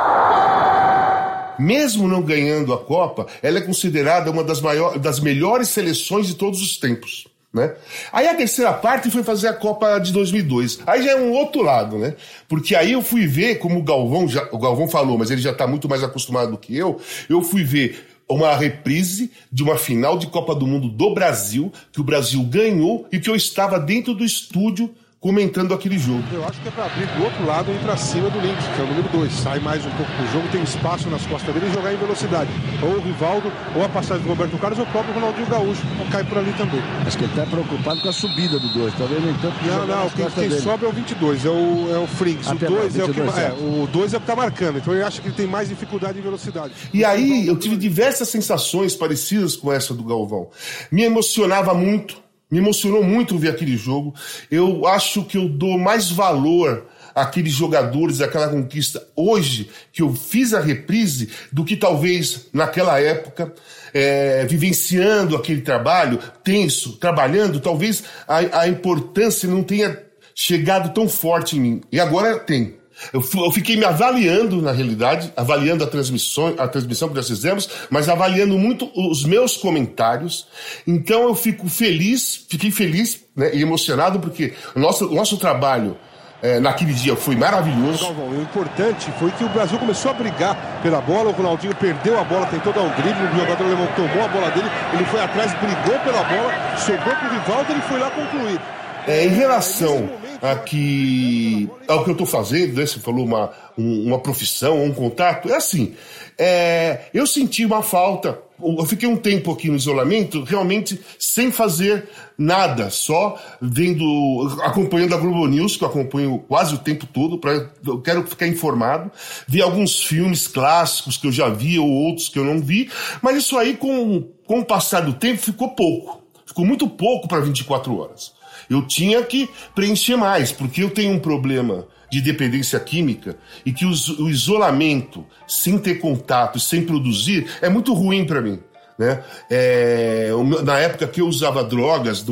Mesmo 1.59 2.07
não 2.07 2.21
ganhando 2.21 2.73
a 2.73 2.77
Copa, 2.77 3.27
ela 3.43 3.57
é 3.57 3.61
considerada 3.61 4.31
uma 4.31 4.43
das, 4.43 4.61
maiores, 4.61 5.01
das 5.01 5.19
melhores 5.19 5.69
seleções 5.69 6.25
de 6.25 6.35
todos 6.35 6.61
os 6.61 6.77
tempos. 6.77 7.27
Né? 7.53 7.75
Aí 8.13 8.29
a 8.29 8.33
terceira 8.33 8.71
parte 8.71 9.11
foi 9.11 9.23
fazer 9.23 9.49
a 9.49 9.53
Copa 9.53 9.99
de 9.99 10.13
2002. 10.13 10.79
Aí 10.87 11.03
já 11.03 11.11
é 11.11 11.15
um 11.17 11.31
outro 11.33 11.61
lado, 11.61 11.97
né? 11.97 12.15
Porque 12.47 12.73
aí 12.73 12.93
eu 12.93 13.01
fui 13.01 13.27
ver, 13.27 13.55
como 13.55 13.77
o 13.77 13.83
Galvão, 13.83 14.25
já, 14.25 14.47
o 14.53 14.57
Galvão 14.57 14.87
falou, 14.87 15.17
mas 15.17 15.29
ele 15.29 15.41
já 15.41 15.51
está 15.51 15.67
muito 15.67 15.89
mais 15.89 16.01
acostumado 16.01 16.51
do 16.51 16.57
que 16.57 16.75
eu, 16.75 17.01
eu 17.29 17.41
fui 17.41 17.65
ver 17.65 18.10
uma 18.33 18.55
reprise 18.55 19.31
de 19.51 19.63
uma 19.63 19.77
final 19.77 20.17
de 20.17 20.27
Copa 20.27 20.55
do 20.55 20.67
Mundo 20.67 20.89
do 20.89 21.13
Brasil, 21.13 21.71
que 21.91 22.01
o 22.01 22.03
Brasil 22.03 22.41
ganhou 22.43 23.07
e 23.11 23.19
que 23.19 23.29
eu 23.29 23.35
estava 23.35 23.79
dentro 23.79 24.13
do 24.13 24.23
estúdio 24.23 24.93
comentando 25.21 25.71
aquele 25.71 25.99
jogo. 25.99 26.23
Eu 26.33 26.43
acho 26.43 26.59
que 26.59 26.67
é 26.67 26.71
para 26.71 26.85
abrir 26.85 27.05
do 27.05 27.23
outro 27.23 27.45
lado 27.45 27.71
e 27.71 27.75
ir 27.75 27.79
para 27.79 27.95
cima 27.95 28.27
do 28.31 28.39
Lynx, 28.39 28.65
que 28.65 28.81
é 28.81 28.83
o 28.83 28.87
número 28.87 29.07
2. 29.09 29.31
Sai 29.31 29.59
mais 29.59 29.85
um 29.85 29.91
pouco 29.91 30.11
do 30.11 30.33
jogo, 30.33 30.47
tem 30.51 30.63
espaço 30.63 31.07
nas 31.11 31.23
costas 31.27 31.53
dele 31.53 31.67
e 31.67 31.73
jogar 31.73 31.93
em 31.93 31.97
velocidade. 31.97 32.49
Ou 32.81 32.95
o 32.95 32.99
Rivaldo, 32.99 33.51
ou 33.75 33.85
a 33.85 33.89
passagem 33.89 34.23
do 34.23 34.29
Roberto 34.29 34.57
Carlos, 34.57 34.79
ou 34.79 34.85
o 34.85 34.87
próprio 34.87 35.13
Ronaldinho 35.13 35.45
Gaúcho, 35.45 35.83
cai 36.11 36.23
por 36.23 36.39
ali 36.39 36.51
também. 36.53 36.81
Acho 37.05 37.19
que 37.19 37.25
ele 37.25 37.33
está 37.33 37.45
preocupado 37.45 38.01
com 38.01 38.09
a 38.09 38.11
subida 38.11 38.57
do 38.57 38.73
2, 38.73 38.93
tá 38.95 39.05
vendo? 39.05 39.29
Então, 39.29 39.53
não, 39.67 39.85
não, 39.85 40.09
quem, 40.09 40.27
quem 40.31 40.59
sobe 40.59 40.85
é 40.85 40.87
o 40.87 40.91
22, 40.91 41.45
é 41.45 41.49
o, 41.49 41.95
é 41.95 41.99
o 41.99 42.07
Frings. 42.07 42.47
O 42.47 42.55
2 42.55 42.97
é 42.97 43.03
o 43.03 43.13
que 43.13 43.19
é, 43.19 43.53
o 43.53 43.87
2 43.87 44.13
é 44.15 44.17
o 44.17 44.19
que 44.19 44.25
tá 44.25 44.35
marcando, 44.35 44.79
então 44.79 44.91
eu 44.91 45.05
acho 45.05 45.21
que 45.21 45.27
ele 45.27 45.35
tem 45.35 45.45
mais 45.45 45.69
dificuldade 45.69 46.17
em 46.17 46.21
velocidade. 46.21 46.73
E 46.91 47.05
aí 47.05 47.45
eu 47.45 47.55
tive 47.59 47.77
diversas 47.77 48.27
sensações 48.27 48.95
parecidas 48.95 49.55
com 49.55 49.71
essa 49.71 49.93
do 49.93 50.03
Galvão. 50.03 50.49
Me 50.91 51.03
emocionava 51.03 51.75
muito 51.75 52.30
me 52.51 52.57
emocionou 52.57 53.01
muito 53.01 53.37
ver 53.37 53.49
aquele 53.49 53.77
jogo. 53.77 54.13
Eu 54.51 54.85
acho 54.85 55.23
que 55.23 55.37
eu 55.37 55.47
dou 55.47 55.79
mais 55.79 56.11
valor 56.11 56.85
àqueles 57.15 57.53
jogadores, 57.53 58.21
àquela 58.21 58.49
conquista 58.49 59.05
hoje 59.15 59.69
que 59.91 60.01
eu 60.01 60.13
fiz 60.13 60.53
a 60.53 60.59
reprise 60.59 61.29
do 61.51 61.63
que 61.63 61.77
talvez 61.77 62.47
naquela 62.53 62.99
época, 62.99 63.53
é, 63.93 64.45
vivenciando 64.45 65.35
aquele 65.35 65.61
trabalho 65.61 66.19
tenso, 66.43 66.97
trabalhando, 66.97 67.59
talvez 67.59 68.03
a, 68.27 68.61
a 68.61 68.67
importância 68.67 69.49
não 69.49 69.63
tenha 69.63 69.97
chegado 70.35 70.93
tão 70.93 71.07
forte 71.07 71.57
em 71.57 71.59
mim. 71.59 71.81
E 71.91 71.99
agora 71.99 72.37
tem. 72.39 72.80
Eu, 73.13 73.21
fiquei 73.51 73.75
me 73.75 73.85
avaliando, 73.85 74.61
na 74.61 74.71
realidade, 74.71 75.31
avaliando 75.35 75.83
a 75.83 75.87
transmissão, 75.87 76.55
a 76.57 76.67
transmissão 76.67 77.09
que 77.09 77.15
nós 77.15 77.27
fizemos, 77.27 77.69
mas 77.89 78.07
avaliando 78.07 78.57
muito 78.57 78.89
os 78.95 79.23
meus 79.25 79.57
comentários. 79.57 80.47
Então 80.85 81.23
eu 81.23 81.35
fico 81.35 81.67
feliz, 81.67 82.45
fiquei 82.49 82.71
feliz 82.71 83.25
né, 83.35 83.51
e 83.53 83.61
emocionado, 83.61 84.19
porque 84.19 84.53
o 84.75 84.79
nosso, 84.79 85.07
o 85.07 85.15
nosso 85.15 85.37
trabalho 85.37 85.97
é, 86.41 86.59
naquele 86.59 86.93
dia 86.93 87.15
foi 87.15 87.35
maravilhoso. 87.35 88.07
O 88.09 88.41
importante 88.41 89.11
foi 89.19 89.29
que 89.31 89.43
o 89.43 89.49
Brasil 89.49 89.77
começou 89.77 90.11
a 90.11 90.13
brigar 90.13 90.79
pela 90.81 90.99
bola, 90.99 91.29
o 91.29 91.33
Ronaldinho 91.33 91.75
perdeu 91.75 92.19
a 92.19 92.23
bola, 92.23 92.45
tentou 92.47 92.73
dar 92.73 92.81
um 92.81 92.89
drible, 92.89 93.25
o 93.25 93.39
jogador 93.39 93.63
alemão 93.63 93.87
tomou 93.95 94.25
a 94.25 94.27
bola 94.27 94.49
dele, 94.51 94.67
ele 94.93 95.05
foi 95.05 95.21
atrás, 95.21 95.53
brigou 95.53 95.99
pela 95.99 96.23
bola, 96.23 96.77
sobrou 96.77 97.15
pro 97.15 97.29
Rivaldo, 97.29 97.71
ele 97.71 97.81
foi 97.81 97.99
lá 97.99 98.09
concluir. 98.09 98.59
É, 99.07 99.25
em 99.25 99.29
relação 99.29 100.09
a 100.41 100.55
que, 100.55 101.69
ao 101.87 102.03
que 102.03 102.09
eu 102.09 102.13
estou 102.13 102.27
fazendo, 102.27 102.75
né? 102.75 102.85
você 102.85 102.99
falou 102.99 103.25
uma, 103.25 103.51
um, 103.77 104.07
uma 104.07 104.19
profissão, 104.19 104.83
um 104.83 104.93
contato, 104.93 105.49
é 105.49 105.55
assim, 105.55 105.93
é, 106.37 107.05
eu 107.13 107.27
senti 107.27 107.63
uma 107.65 107.83
falta, 107.83 108.39
eu 108.59 108.85
fiquei 108.85 109.07
um 109.07 109.17
tempo 109.17 109.51
aqui 109.51 109.69
no 109.69 109.75
isolamento, 109.75 110.43
realmente 110.43 110.99
sem 111.19 111.51
fazer 111.51 112.09
nada, 112.37 112.89
só 112.89 113.39
vendo, 113.61 114.59
acompanhando 114.63 115.13
a 115.13 115.17
Globo 115.17 115.47
News, 115.47 115.77
que 115.77 115.83
eu 115.83 115.87
acompanho 115.87 116.43
quase 116.47 116.73
o 116.73 116.79
tempo 116.79 117.05
todo, 117.05 117.37
pra, 117.37 117.69
eu 117.85 118.01
quero 118.01 118.25
ficar 118.25 118.47
informado, 118.47 119.11
vi 119.47 119.61
alguns 119.61 120.03
filmes 120.03 120.47
clássicos 120.47 121.17
que 121.17 121.27
eu 121.27 121.31
já 121.31 121.49
vi 121.49 121.77
ou 121.77 121.87
outros 121.87 122.29
que 122.29 122.39
eu 122.39 122.45
não 122.45 122.59
vi, 122.59 122.89
mas 123.21 123.37
isso 123.37 123.57
aí 123.57 123.75
com, 123.75 124.27
com 124.45 124.59
o 124.59 124.65
passar 124.65 125.01
do 125.01 125.13
tempo 125.13 125.39
ficou 125.39 125.69
pouco, 125.69 126.21
ficou 126.45 126.65
muito 126.65 126.87
pouco 126.87 127.27
para 127.27 127.41
24 127.41 127.95
horas. 127.95 128.40
Eu 128.71 128.87
tinha 128.87 129.21
que 129.21 129.49
preencher 129.75 130.15
mais, 130.15 130.53
porque 130.53 130.81
eu 130.81 130.89
tenho 130.89 131.11
um 131.13 131.19
problema 131.19 131.85
de 132.09 132.21
dependência 132.21 132.79
química 132.79 133.35
e 133.65 133.73
que 133.73 133.85
o 133.85 134.29
isolamento, 134.29 135.25
sem 135.45 135.77
ter 135.77 135.95
contato, 135.95 136.57
sem 136.57 136.85
produzir, 136.85 137.47
é 137.61 137.67
muito 137.67 137.93
ruim 137.93 138.25
para 138.25 138.41
mim. 138.41 138.59
Né? 138.97 139.21
É, 139.49 140.29
na 140.63 140.79
época 140.79 141.05
que 141.05 141.19
eu 141.19 141.27
usava 141.27 141.65
drogas, 141.65 142.25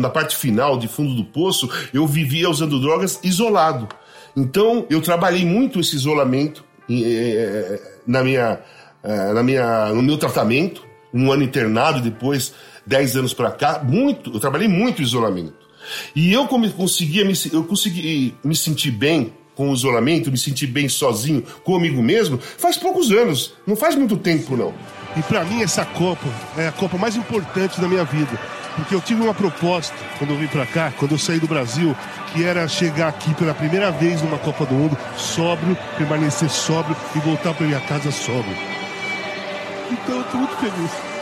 na 0.00 0.10
parte 0.10 0.36
final, 0.36 0.76
de 0.76 0.88
fundo 0.88 1.14
do 1.14 1.24
poço, 1.24 1.70
eu 1.94 2.08
vivia 2.08 2.50
usando 2.50 2.80
drogas 2.80 3.20
isolado. 3.22 3.88
Então, 4.36 4.84
eu 4.90 5.00
trabalhei 5.00 5.44
muito 5.44 5.78
esse 5.78 5.94
isolamento 5.94 6.64
é, 6.90 7.80
na 8.04 8.24
minha, 8.24 8.58
é, 9.04 9.32
na 9.32 9.44
minha, 9.44 9.92
no 9.92 10.02
meu 10.02 10.18
tratamento, 10.18 10.84
um 11.14 11.30
ano 11.30 11.44
internado, 11.44 12.00
depois, 12.00 12.52
dez 12.84 13.16
anos 13.16 13.32
para 13.32 13.52
cá, 13.52 13.80
muito, 13.84 14.32
eu 14.34 14.40
trabalhei 14.40 14.66
muito 14.66 15.02
isolamento. 15.02 15.67
E 16.14 16.32
eu 16.32 16.46
conseguia 16.46 17.24
me, 17.24 17.34
eu 17.52 17.64
consegui 17.64 18.34
me 18.44 18.56
sentir 18.56 18.90
bem 18.90 19.32
com 19.54 19.70
o 19.70 19.74
isolamento, 19.74 20.30
me 20.30 20.38
sentir 20.38 20.68
bem 20.68 20.88
sozinho 20.88 21.42
comigo 21.64 22.00
mesmo, 22.00 22.38
faz 22.38 22.76
poucos 22.76 23.10
anos, 23.10 23.54
não 23.66 23.74
faz 23.74 23.96
muito 23.96 24.16
tempo 24.16 24.56
não. 24.56 24.72
E 25.16 25.22
para 25.22 25.44
mim 25.44 25.62
essa 25.62 25.84
Copa 25.84 26.28
é 26.56 26.68
a 26.68 26.72
Copa 26.72 26.96
mais 26.96 27.16
importante 27.16 27.80
da 27.80 27.88
minha 27.88 28.04
vida, 28.04 28.38
porque 28.76 28.94
eu 28.94 29.00
tive 29.00 29.20
uma 29.20 29.34
proposta 29.34 29.96
quando 30.16 30.30
eu 30.30 30.38
vim 30.38 30.46
para 30.46 30.64
cá, 30.64 30.92
quando 30.96 31.12
eu 31.12 31.18
saí 31.18 31.40
do 31.40 31.48
Brasil, 31.48 31.96
que 32.32 32.44
era 32.44 32.68
chegar 32.68 33.08
aqui 33.08 33.34
pela 33.34 33.52
primeira 33.52 33.90
vez 33.90 34.22
numa 34.22 34.38
Copa 34.38 34.64
do 34.64 34.74
Mundo, 34.74 34.96
sóbrio, 35.16 35.76
permanecer 35.96 36.48
sóbrio 36.48 36.96
e 37.16 37.18
voltar 37.18 37.52
para 37.52 37.66
minha 37.66 37.80
casa 37.80 38.12
sóbrio. 38.12 38.56
Então 39.90 40.18
eu 40.18 40.24
tô 40.24 40.36
muito 40.36 40.56
feliz. 40.56 41.17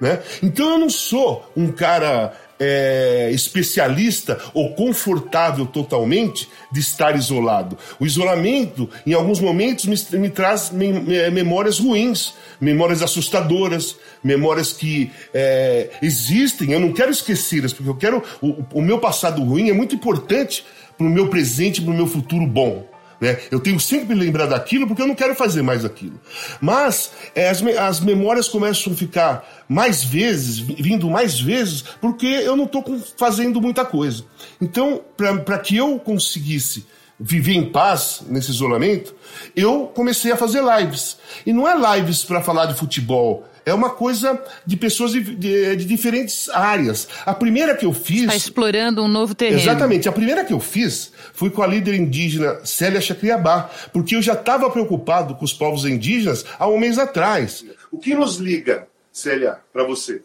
Né? 0.00 0.20
Então 0.42 0.70
eu 0.70 0.78
não 0.78 0.90
sou 0.90 1.50
um 1.56 1.72
cara 1.72 2.34
é, 2.58 3.30
especialista 3.32 4.38
ou 4.54 4.74
confortável 4.74 5.66
totalmente 5.66 6.48
de 6.70 6.80
estar 6.80 7.16
isolado. 7.16 7.76
O 7.98 8.06
isolamento, 8.06 8.88
em 9.06 9.12
alguns 9.12 9.40
momentos, 9.40 9.86
me, 9.86 10.18
me 10.18 10.30
traz 10.30 10.70
me, 10.70 10.92
me, 10.92 11.30
memórias 11.30 11.78
ruins, 11.78 12.34
memórias 12.60 13.02
assustadoras, 13.02 13.96
memórias 14.22 14.72
que 14.72 15.10
é, 15.32 15.90
existem, 16.02 16.72
eu 16.72 16.80
não 16.80 16.92
quero 16.92 17.10
esquecê-las, 17.10 17.72
porque 17.72 17.90
eu 17.90 17.96
quero. 17.96 18.22
O, 18.40 18.64
o 18.74 18.82
meu 18.82 18.98
passado 18.98 19.42
ruim 19.42 19.68
é 19.68 19.72
muito 19.72 19.94
importante 19.94 20.64
para 20.96 21.06
o 21.06 21.10
meu 21.10 21.28
presente 21.28 21.80
e 21.80 21.84
para 21.84 21.92
o 21.92 21.96
meu 21.96 22.06
futuro 22.06 22.46
bom. 22.46 22.95
Né? 23.20 23.38
Eu 23.50 23.60
tenho 23.60 23.80
sempre 23.80 24.08
que 24.08 24.14
lembrar 24.14 24.46
daquilo 24.46 24.86
porque 24.86 25.02
eu 25.02 25.06
não 25.06 25.14
quero 25.14 25.34
fazer 25.34 25.62
mais 25.62 25.84
aquilo. 25.84 26.20
Mas 26.60 27.12
é, 27.34 27.48
as, 27.48 27.62
as 27.62 28.00
memórias 28.00 28.48
começam 28.48 28.92
a 28.92 28.96
ficar 28.96 29.64
mais 29.68 30.04
vezes, 30.04 30.58
vindo 30.58 31.08
mais 31.08 31.40
vezes, 31.40 31.82
porque 32.00 32.26
eu 32.26 32.56
não 32.56 32.64
estou 32.64 32.84
fazendo 33.16 33.60
muita 33.60 33.84
coisa. 33.84 34.24
Então, 34.60 35.00
para 35.16 35.58
que 35.58 35.76
eu 35.76 35.98
conseguisse 35.98 36.86
viver 37.18 37.54
em 37.54 37.70
paz 37.70 38.22
nesse 38.28 38.50
isolamento, 38.50 39.14
eu 39.54 39.90
comecei 39.94 40.30
a 40.32 40.36
fazer 40.36 40.62
lives. 40.62 41.16
E 41.44 41.52
não 41.52 41.66
é 41.66 41.96
lives 41.96 42.24
para 42.24 42.42
falar 42.42 42.66
de 42.66 42.74
futebol, 42.74 43.46
é 43.66 43.74
uma 43.74 43.90
coisa 43.90 44.40
de 44.64 44.76
pessoas 44.76 45.10
de, 45.10 45.20
de, 45.20 45.74
de, 45.76 45.84
diferentes 45.84 46.48
áreas. 46.50 47.08
A 47.26 47.34
primeira 47.34 47.74
que 47.74 47.84
eu 47.84 47.92
fiz. 47.92 48.22
Está 48.22 48.36
explorando 48.36 49.02
um 49.02 49.08
novo 49.08 49.34
terreno. 49.34 49.60
Exatamente. 49.60 50.08
A 50.08 50.12
primeira 50.12 50.44
que 50.44 50.52
eu 50.52 50.60
fiz 50.60 51.12
foi 51.34 51.50
com 51.50 51.62
a 51.62 51.66
líder 51.66 51.96
indígena 51.96 52.64
Célia 52.64 53.00
Chacriabá, 53.00 53.68
porque 53.92 54.14
eu 54.14 54.22
já 54.22 54.34
estava 54.34 54.70
preocupado 54.70 55.34
com 55.34 55.44
os 55.44 55.52
povos 55.52 55.84
indígenas 55.84 56.44
há 56.60 56.68
um 56.68 56.78
mês 56.78 56.96
atrás. 56.96 57.64
O 57.90 57.98
que 57.98 58.14
nos 58.14 58.36
liga, 58.36 58.86
Célia, 59.10 59.58
para 59.72 59.82
você? 59.82 60.22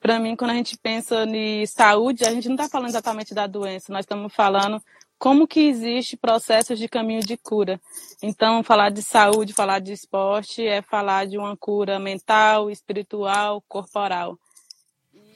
Para 0.00 0.18
mim, 0.18 0.34
quando 0.34 0.50
a 0.50 0.54
gente 0.54 0.76
pensa 0.76 1.24
em 1.24 1.64
saúde, 1.64 2.24
a 2.24 2.30
gente 2.32 2.48
não 2.48 2.56
está 2.56 2.68
falando 2.68 2.88
exatamente 2.88 3.34
da 3.34 3.46
doença, 3.46 3.92
nós 3.92 4.00
estamos 4.00 4.32
falando 4.34 4.82
como 5.18 5.46
que 5.46 5.60
existe 5.60 6.16
processos 6.16 6.78
de 6.78 6.88
caminho 6.88 7.20
de 7.20 7.36
cura. 7.36 7.80
Então, 8.22 8.62
falar 8.62 8.90
de 8.90 9.02
saúde, 9.02 9.52
falar 9.52 9.80
de 9.80 9.92
esporte 9.92 10.64
é 10.64 10.80
falar 10.80 11.26
de 11.26 11.36
uma 11.36 11.56
cura 11.56 11.98
mental, 11.98 12.70
espiritual, 12.70 13.62
corporal. 13.68 14.38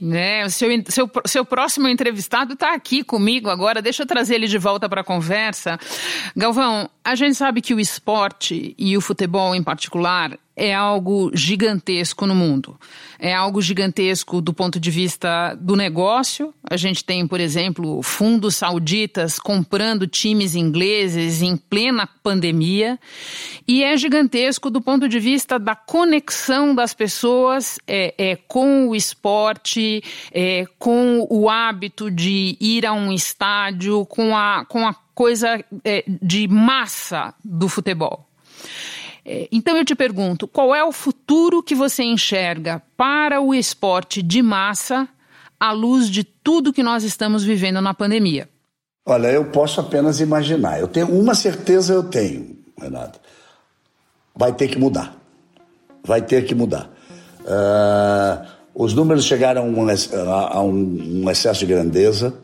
Né, 0.01 0.45
o 0.45 0.51
seu, 0.51 0.69
seu, 0.89 1.09
seu 1.27 1.45
próximo 1.45 1.87
entrevistado 1.87 2.55
está 2.55 2.75
aqui 2.75 3.05
comigo 3.05 3.49
agora, 3.49 3.81
deixa 3.81 4.03
eu 4.03 4.07
trazer 4.07 4.35
ele 4.35 4.49
de 4.49 4.59
volta 4.59 4.89
para 4.89 5.03
a 5.03 5.05
conversa. 5.05 5.79
Galvão, 6.37 6.91
a 7.05 7.15
gente 7.15 7.37
sabe 7.37 7.61
que 7.61 7.73
o 7.73 7.79
esporte 7.79 8.75
e 8.77 8.97
o 8.97 9.01
futebol 9.01 9.55
em 9.55 9.63
particular 9.63 10.37
é 10.63 10.73
algo 10.73 11.33
gigantesco 11.35 12.25
no 12.25 12.37
mundo. 12.37 12.79
É 13.19 13.35
algo 13.35 13.61
gigantesco 13.61 14.41
do 14.41 14.55
ponto 14.55 14.79
de 14.79 14.93
vista 14.93 15.57
do 15.57 15.75
negócio. 15.75 16.55
A 16.71 16.77
gente 16.77 17.05
tem, 17.05 17.27
por 17.27 17.41
exemplo, 17.41 18.01
fundos 18.01 18.55
sauditas 18.55 19.41
comprando 19.41 20.07
times 20.07 20.55
ingleses 20.55 21.43
em 21.43 21.57
plena 21.57 22.07
pandemia. 22.07 22.97
E 23.67 23.83
é 23.83 23.97
gigantesco 23.97 24.71
do 24.71 24.81
ponto 24.81 25.09
de 25.09 25.19
vista 25.19 25.59
da 25.59 25.75
conexão 25.75 26.73
das 26.73 26.95
pessoas 26.95 27.81
é, 27.85 28.15
é 28.17 28.37
com 28.37 28.87
o 28.87 28.95
esporte, 28.95 30.01
é, 30.31 30.65
com 30.79 31.27
o 31.29 31.51
hábito 31.51 32.09
de 32.09 32.57
ir 32.61 32.87
a 32.87 32.93
um 32.93 33.13
estádio, 33.13 34.07
com 34.07 34.37
a, 34.37 34.65
com 34.67 34.87
a 34.87 34.95
coisa 35.13 35.61
é, 35.85 36.05
de 36.23 36.47
massa 36.47 37.35
do 37.45 37.69
futebol. 37.69 38.29
É, 39.25 39.49
então 39.53 39.77
eu 39.77 39.85
te 39.85 39.95
pergunto, 39.95 40.49
qual 40.49 40.75
é 40.75 40.85
o 40.85 40.93
futuro 40.93 41.63
que 41.63 41.75
você 41.75 42.03
enxerga 42.03 42.83
para 42.97 43.41
o 43.41 43.55
esporte 43.55 44.23
de 44.23 44.43
massa 44.43 45.09
à 45.59 45.71
luz 45.71 46.11
de 46.11 46.25
tudo 46.25 46.73
que 46.73 46.83
nós 46.83 47.05
estamos 47.05 47.45
vivendo 47.45 47.81
na 47.81 47.95
pandemia? 47.95 48.49
Olha, 49.07 49.29
eu 49.29 49.45
posso 49.47 49.81
apenas 49.81 50.21
imaginar. 50.21 50.81
Eu 50.81 50.89
tenho 50.89 51.09
uma 51.09 51.35
certeza, 51.35 51.93
eu 51.93 52.05
tenho, 52.05 52.57
Renato. 52.81 53.21
Vai 54.35 54.53
ter 54.53 54.69
que 54.69 54.79
mudar. 54.79 55.17
Vai 56.05 56.23
ter 56.23 56.45
que 56.45 56.55
mudar. 56.55 56.91
Uh, 57.41 58.47
os 58.75 58.95
números 58.95 59.25
chegaram 59.25 59.75
a 60.29 60.63
um, 60.63 61.31
excesso 61.31 61.61
de 61.61 61.67
grandeza. 61.67 62.35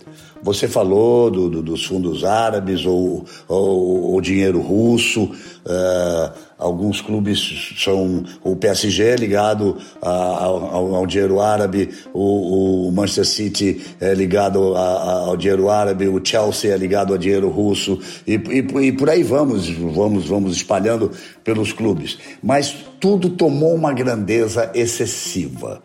Você 0.43 0.69
falou 0.69 1.31
do, 1.31 1.49
do, 1.49 1.63
dos 1.63 1.85
fundos 1.85 2.25
árabes 2.25 2.85
ou, 2.85 3.25
o 3.49 4.21
dinheiro 4.21 4.61
russo. 4.61 5.25
Uh, 5.25 6.48
alguns 6.59 7.01
clubes 7.01 7.75
são. 7.79 8.25
O 8.43 8.57
PSG 8.57 9.17
ligado 9.17 9.79
a, 10.03 10.11
ao, 10.11 10.95
ao, 10.97 11.07
dinheiro 11.07 11.41
árabe, 11.41 11.91
o, 12.13 12.89
o, 12.89 12.93
Manchester 12.93 13.25
City 13.25 13.81
é 14.01 14.13
ligado 14.13 14.75
a, 14.75 15.27
ao 15.27 15.37
dinheiro 15.37 15.71
árabe, 15.71 16.09
o 16.09 16.21
Chelsea 16.23 16.75
é 16.75 16.77
ligado 16.77 17.13
ao 17.13 17.19
dinheiro 17.19 17.49
russo, 17.49 17.99
e, 18.27 18.35
e, 18.35 18.87
e 18.87 18.93
por 18.93 19.09
aí 19.09 19.23
vamos, 19.23 19.69
vamos, 19.69 20.27
vamos 20.27 20.57
espalhando 20.57 21.13
pelos 21.45 21.73
clubes. 21.73 22.19
Mas 22.43 22.75
tudo 22.99 23.31
tomou 23.31 23.75
uma 23.75 23.93
grandeza 23.93 24.71
excessiva. 24.75 25.81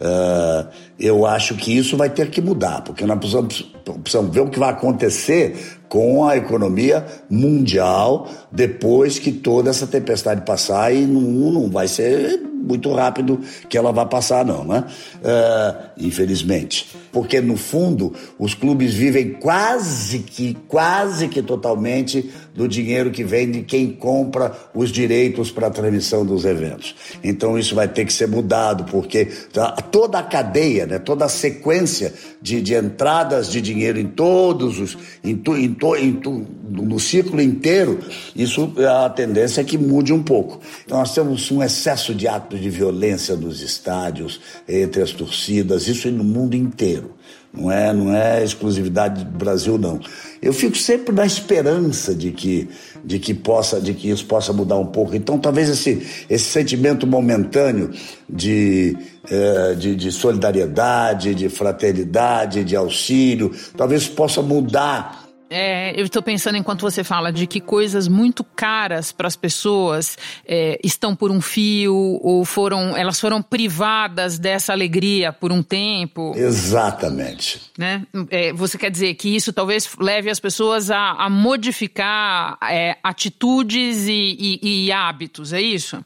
Uh, 0.00 0.68
eu 0.98 1.24
acho 1.24 1.54
que 1.56 1.76
isso 1.76 1.96
vai 1.96 2.10
ter 2.10 2.30
que 2.30 2.40
mudar, 2.40 2.82
porque 2.82 3.04
nós 3.06 3.18
precisamos, 3.18 3.72
precisamos 4.02 4.34
ver 4.34 4.40
o 4.40 4.50
que 4.50 4.58
vai 4.58 4.70
acontecer 4.70 5.78
com 5.88 6.26
a 6.26 6.36
economia 6.36 7.06
mundial 7.30 8.28
depois 8.52 9.18
que 9.18 9.32
toda 9.32 9.70
essa 9.70 9.86
tempestade 9.86 10.42
passar 10.42 10.94
e 10.94 11.06
não, 11.06 11.50
não 11.50 11.70
vai 11.70 11.88
ser 11.88 12.40
muito 12.66 12.92
rápido 12.92 13.40
que 13.68 13.78
ela 13.78 13.92
vai 13.92 14.06
passar 14.06 14.44
não, 14.44 14.64
né? 14.64 14.84
Uh, 15.16 15.90
infelizmente, 15.98 16.88
porque 17.12 17.40
no 17.40 17.56
fundo 17.56 18.12
os 18.38 18.54
clubes 18.54 18.92
vivem 18.92 19.34
quase 19.34 20.18
que 20.18 20.54
quase 20.66 21.28
que 21.28 21.42
totalmente 21.42 22.30
do 22.54 22.66
dinheiro 22.66 23.10
que 23.10 23.22
vem 23.22 23.50
de 23.50 23.62
quem 23.62 23.90
compra 23.92 24.52
os 24.74 24.90
direitos 24.90 25.50
para 25.50 25.68
a 25.68 25.70
transmissão 25.70 26.24
dos 26.24 26.44
eventos. 26.44 26.94
Então 27.22 27.58
isso 27.58 27.74
vai 27.74 27.86
ter 27.86 28.04
que 28.04 28.12
ser 28.12 28.26
mudado 28.26 28.84
porque 28.84 29.26
tá, 29.52 29.72
toda 29.72 30.18
a 30.18 30.22
cadeia, 30.22 30.86
né? 30.86 30.98
Toda 30.98 31.26
a 31.26 31.28
sequência 31.28 32.12
de, 32.40 32.60
de 32.60 32.74
entradas 32.74 33.50
de 33.50 33.60
dinheiro 33.60 33.98
em 33.98 34.06
todos 34.06 34.78
os 34.78 34.96
em, 35.22 35.36
tu, 35.36 35.56
em 35.56 35.72
to, 35.72 35.96
em 35.96 36.12
tu, 36.14 36.46
no 36.68 36.98
ciclo 36.98 37.40
inteiro, 37.40 37.98
isso 38.34 38.72
a 39.04 39.10
tendência 39.10 39.60
é 39.60 39.64
que 39.64 39.78
mude 39.78 40.12
um 40.12 40.22
pouco. 40.22 40.60
Então 40.84 40.98
nós 40.98 41.14
temos 41.14 41.50
um 41.50 41.62
excesso 41.62 42.14
de 42.14 42.26
atos 42.26 42.55
de 42.60 42.70
violência 42.70 43.36
nos 43.36 43.60
estádios, 43.60 44.40
entre 44.68 45.02
as 45.02 45.12
torcidas, 45.12 45.86
isso 45.88 46.10
no 46.10 46.24
mundo 46.24 46.54
inteiro. 46.54 47.14
Não 47.52 47.70
é, 47.72 47.92
não 47.92 48.14
é 48.14 48.44
exclusividade 48.44 49.24
do 49.24 49.30
Brasil 49.30 49.78
não. 49.78 49.98
Eu 50.42 50.52
fico 50.52 50.76
sempre 50.76 51.14
na 51.14 51.24
esperança 51.24 52.14
de 52.14 52.30
que, 52.30 52.68
de 53.02 53.18
que 53.18 53.32
possa, 53.32 53.80
de 53.80 53.94
que 53.94 54.10
isso 54.10 54.26
possa 54.26 54.52
mudar 54.52 54.76
um 54.76 54.86
pouco. 54.86 55.16
Então, 55.16 55.38
talvez 55.38 55.70
esse, 55.70 56.06
esse 56.28 56.44
sentimento 56.44 57.06
momentâneo 57.06 57.90
de, 58.28 58.94
eh, 59.30 59.74
de, 59.74 59.96
de 59.96 60.12
solidariedade, 60.12 61.34
de 61.34 61.48
fraternidade, 61.48 62.62
de 62.62 62.76
auxílio, 62.76 63.50
talvez 63.74 64.06
possa 64.06 64.42
mudar 64.42 65.25
é, 65.48 65.98
eu 65.98 66.04
estou 66.04 66.22
pensando 66.22 66.56
enquanto 66.56 66.80
você 66.80 67.04
fala 67.04 67.32
de 67.32 67.46
que 67.46 67.60
coisas 67.60 68.08
muito 68.08 68.42
caras 68.42 69.12
para 69.12 69.28
as 69.28 69.36
pessoas 69.36 70.18
é, 70.46 70.78
estão 70.82 71.14
por 71.14 71.30
um 71.30 71.40
fio 71.40 71.94
ou 72.22 72.44
foram, 72.44 72.96
elas 72.96 73.20
foram 73.20 73.40
privadas 73.40 74.38
dessa 74.38 74.72
alegria 74.72 75.32
por 75.32 75.52
um 75.52 75.62
tempo. 75.62 76.32
Exatamente. 76.36 77.62
Né? 77.78 78.04
É, 78.30 78.52
você 78.52 78.76
quer 78.76 78.90
dizer 78.90 79.14
que 79.14 79.34
isso 79.34 79.52
talvez 79.52 79.88
leve 80.00 80.30
as 80.30 80.40
pessoas 80.40 80.90
a, 80.90 81.12
a 81.12 81.30
modificar 81.30 82.58
é, 82.62 82.96
atitudes 83.02 84.08
e, 84.08 84.36
e, 84.62 84.86
e, 84.86 84.92
hábitos, 84.92 85.52
é 85.52 85.60
isso? 85.60 86.04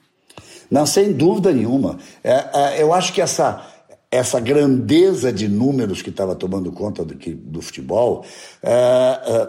Não, 0.70 0.86
sem 0.86 1.12
dúvida 1.12 1.52
nenhuma. 1.52 1.98
É, 2.22 2.46
é, 2.52 2.82
eu 2.82 2.92
acho 2.94 3.12
que 3.12 3.20
essa 3.20 3.69
essa 4.10 4.40
grandeza 4.40 5.32
de 5.32 5.46
números 5.46 6.02
que 6.02 6.10
estava 6.10 6.34
tomando 6.34 6.72
conta 6.72 7.04
do, 7.04 7.14
do 7.14 7.62
futebol 7.62 8.24
é, 8.62 8.70
é, 8.72 9.48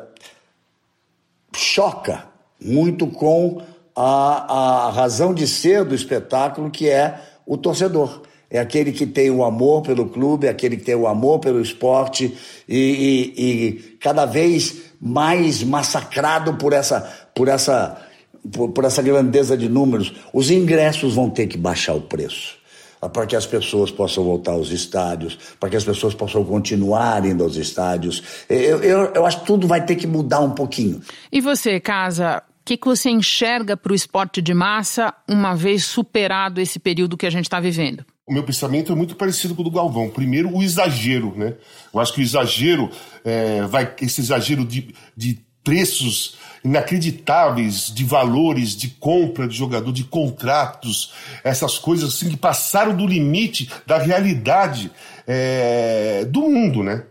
choca 1.55 2.25
muito 2.63 3.07
com 3.07 3.61
a, 3.95 4.87
a 4.87 4.91
razão 4.91 5.33
de 5.33 5.47
ser 5.47 5.83
do 5.83 5.95
espetáculo, 5.95 6.69
que 6.69 6.87
é 6.87 7.19
o 7.45 7.57
torcedor. 7.57 8.21
É 8.51 8.59
aquele 8.59 8.91
que 8.91 9.07
tem 9.07 9.31
o 9.31 9.43
amor 9.43 9.81
pelo 9.81 10.09
clube, 10.09 10.45
é 10.45 10.49
aquele 10.49 10.77
que 10.77 10.83
tem 10.83 10.95
o 10.95 11.07
amor 11.07 11.39
pelo 11.39 11.61
esporte 11.61 12.37
e, 12.67 12.77
e, 12.77 13.43
e 13.43 13.73
cada 13.99 14.25
vez 14.25 14.91
mais 14.99 15.63
massacrado 15.63 16.53
por 16.55 16.73
essa, 16.73 17.01
por 17.33 17.47
essa, 17.47 17.99
por, 18.51 18.69
por 18.69 18.83
essa 18.83 19.01
grandeza 19.01 19.57
de 19.57 19.67
números. 19.67 20.13
Os 20.31 20.51
ingressos 20.51 21.15
vão 21.15 21.29
ter 21.29 21.47
que 21.47 21.57
baixar 21.57 21.95
o 21.95 22.01
preço 22.01 22.60
para 23.09 23.25
que 23.25 23.35
as 23.35 23.45
pessoas 23.45 23.89
possam 23.89 24.23
voltar 24.23 24.51
aos 24.51 24.69
estádios, 24.69 25.37
para 25.59 25.69
que 25.69 25.75
as 25.75 25.83
pessoas 25.83 26.13
possam 26.13 26.43
continuar 26.43 27.25
indo 27.25 27.43
aos 27.43 27.55
estádios. 27.55 28.23
Eu, 28.47 28.83
eu, 28.83 29.13
eu 29.13 29.25
acho 29.25 29.41
que 29.41 29.45
tudo 29.45 29.67
vai 29.67 29.83
ter 29.83 29.95
que 29.95 30.05
mudar 30.05 30.41
um 30.41 30.51
pouquinho. 30.51 31.01
E 31.31 31.41
você, 31.41 31.79
Casa, 31.79 32.43
o 32.61 32.63
que, 32.63 32.77
que 32.77 32.85
você 32.85 33.09
enxerga 33.09 33.75
para 33.75 33.91
o 33.91 33.95
esporte 33.95 34.41
de 34.41 34.53
massa 34.53 35.13
uma 35.27 35.55
vez 35.55 35.85
superado 35.85 36.61
esse 36.61 36.77
período 36.77 37.17
que 37.17 37.25
a 37.25 37.31
gente 37.31 37.45
está 37.45 37.59
vivendo? 37.59 38.05
O 38.27 38.33
meu 38.33 38.43
pensamento 38.43 38.93
é 38.93 38.95
muito 38.95 39.15
parecido 39.15 39.55
com 39.55 39.61
o 39.61 39.65
do 39.65 39.71
Galvão. 39.71 40.09
Primeiro, 40.09 40.55
o 40.55 40.61
exagero, 40.61 41.33
né? 41.35 41.55
Eu 41.93 41.99
acho 41.99 42.13
que 42.13 42.21
o 42.21 42.23
exagero 42.23 42.89
é, 43.25 43.63
vai, 43.63 43.93
esse 43.99 44.21
exagero 44.21 44.63
de, 44.63 44.93
de 45.17 45.39
preços 45.63 46.37
inacreditáveis 46.63 47.91
de 47.93 48.03
valores 48.03 48.75
de 48.75 48.89
compra 48.89 49.47
de 49.47 49.55
jogador, 49.55 49.91
de 49.91 50.03
contratos, 50.03 51.13
essas 51.43 51.77
coisas 51.77 52.09
assim 52.09 52.29
que 52.29 52.37
passaram 52.37 52.95
do 52.95 53.07
limite 53.07 53.69
da 53.85 53.97
realidade 53.97 54.91
é, 55.27 56.25
do 56.25 56.41
mundo, 56.41 56.83
né? 56.83 57.03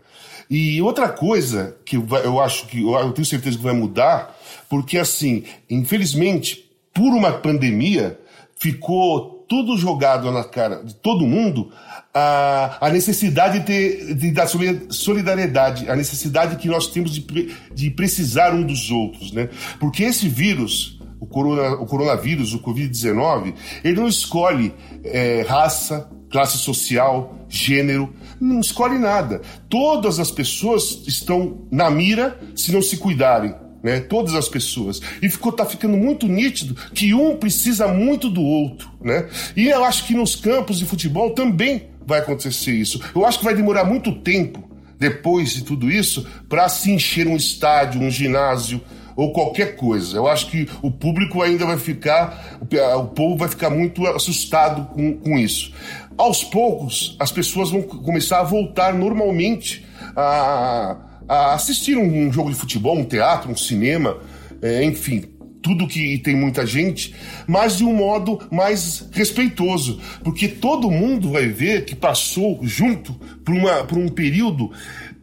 E 0.49 0.81
outra 0.81 1.07
coisa 1.07 1.77
que 1.85 1.95
eu 1.95 2.41
acho 2.41 2.67
que 2.67 2.81
eu 2.81 3.11
tenho 3.13 3.25
certeza 3.25 3.57
que 3.57 3.63
vai 3.63 3.73
mudar, 3.73 4.37
porque 4.69 4.97
assim, 4.97 5.43
infelizmente, 5.69 6.69
por 6.93 7.13
uma 7.13 7.31
pandemia, 7.31 8.19
ficou 8.57 9.45
tudo 9.47 9.77
jogado 9.77 10.31
na 10.31 10.43
cara 10.43 10.83
de 10.83 10.93
todo 10.93 11.25
mundo 11.25 11.71
a, 12.13 12.87
a 12.87 12.89
necessidade 12.89 13.59
de, 13.59 13.65
ter, 13.65 14.13
de, 14.15 14.31
da 14.31 14.45
solidariedade, 14.89 15.89
a 15.89 15.95
necessidade 15.95 16.57
que 16.57 16.67
nós 16.67 16.87
temos 16.87 17.13
de, 17.13 17.55
de 17.73 17.89
precisar 17.91 18.53
um 18.53 18.63
dos 18.63 18.91
outros, 18.91 19.31
né? 19.31 19.49
Porque 19.79 20.03
esse 20.03 20.27
vírus, 20.27 20.99
o, 21.19 21.25
corona, 21.25 21.75
o 21.75 21.85
coronavírus, 21.85 22.53
o 22.53 22.59
Covid-19, 22.59 23.53
ele 23.83 23.99
não 23.99 24.07
escolhe 24.07 24.73
é, 25.03 25.45
raça, 25.47 26.09
classe 26.29 26.57
social, 26.57 27.35
gênero, 27.47 28.13
não 28.39 28.59
escolhe 28.59 28.97
nada. 28.97 29.41
Todas 29.69 30.19
as 30.19 30.31
pessoas 30.31 31.03
estão 31.07 31.65
na 31.71 31.89
mira 31.89 32.37
se 32.55 32.71
não 32.71 32.81
se 32.81 32.97
cuidarem. 32.97 33.55
Né, 33.83 33.99
todas 33.99 34.35
as 34.35 34.47
pessoas. 34.47 35.01
E 35.23 35.27
ficou, 35.27 35.51
tá 35.51 35.65
ficando 35.65 35.97
muito 35.97 36.27
nítido 36.27 36.75
que 36.93 37.15
um 37.15 37.35
precisa 37.35 37.87
muito 37.87 38.29
do 38.29 38.43
outro. 38.43 38.91
Né? 39.01 39.27
E 39.55 39.69
eu 39.69 39.83
acho 39.83 40.05
que 40.05 40.13
nos 40.13 40.35
campos 40.35 40.77
de 40.77 40.85
futebol 40.85 41.31
também 41.31 41.89
vai 42.05 42.19
acontecer 42.19 42.71
isso. 42.71 43.01
Eu 43.15 43.25
acho 43.25 43.39
que 43.39 43.45
vai 43.45 43.53
demorar 43.53 43.83
muito 43.83 44.11
tempo 44.11 44.69
depois 44.97 45.53
de 45.53 45.63
tudo 45.63 45.89
isso 45.89 46.27
para 46.47 46.69
se 46.69 46.91
encher 46.91 47.27
um 47.27 47.35
estádio, 47.35 48.01
um 48.01 48.11
ginásio 48.11 48.81
ou 49.15 49.31
qualquer 49.31 49.75
coisa. 49.75 50.17
Eu 50.17 50.27
acho 50.27 50.47
que 50.47 50.67
o 50.81 50.91
público 50.91 51.41
ainda 51.41 51.65
vai 51.65 51.77
ficar, 51.77 52.59
o 52.97 53.05
povo 53.05 53.37
vai 53.37 53.49
ficar 53.49 53.69
muito 53.69 54.05
assustado 54.07 54.93
com, 54.93 55.17
com 55.17 55.37
isso. 55.37 55.73
Aos 56.17 56.43
poucos, 56.43 57.15
as 57.19 57.31
pessoas 57.31 57.71
vão 57.71 57.81
começar 57.81 58.39
a 58.39 58.43
voltar 58.43 58.93
normalmente 58.93 59.85
a, 60.15 60.97
a 61.27 61.53
assistir 61.53 61.97
um, 61.97 62.31
jogo 62.31 62.49
de 62.49 62.55
futebol, 62.55 62.97
um 62.97 63.05
teatro, 63.05 63.49
um 63.49 63.57
cinema, 63.57 64.17
é, 64.61 64.83
enfim, 64.83 65.25
tudo 65.61 65.87
que 65.87 66.17
tem 66.17 66.35
muita 66.35 66.65
gente, 66.65 67.13
mas 67.47 67.77
de 67.77 67.83
um 67.83 67.93
modo 67.93 68.39
mais 68.51 69.07
respeitoso, 69.11 69.99
porque 70.23 70.47
todo 70.47 70.91
mundo 70.91 71.29
vai 71.29 71.47
ver 71.47 71.85
que 71.85 71.95
passou 71.95 72.59
junto 72.63 73.13
por, 73.45 73.53
uma, 73.53 73.83
por 73.83 73.97
um 73.97 74.07
período 74.07 74.71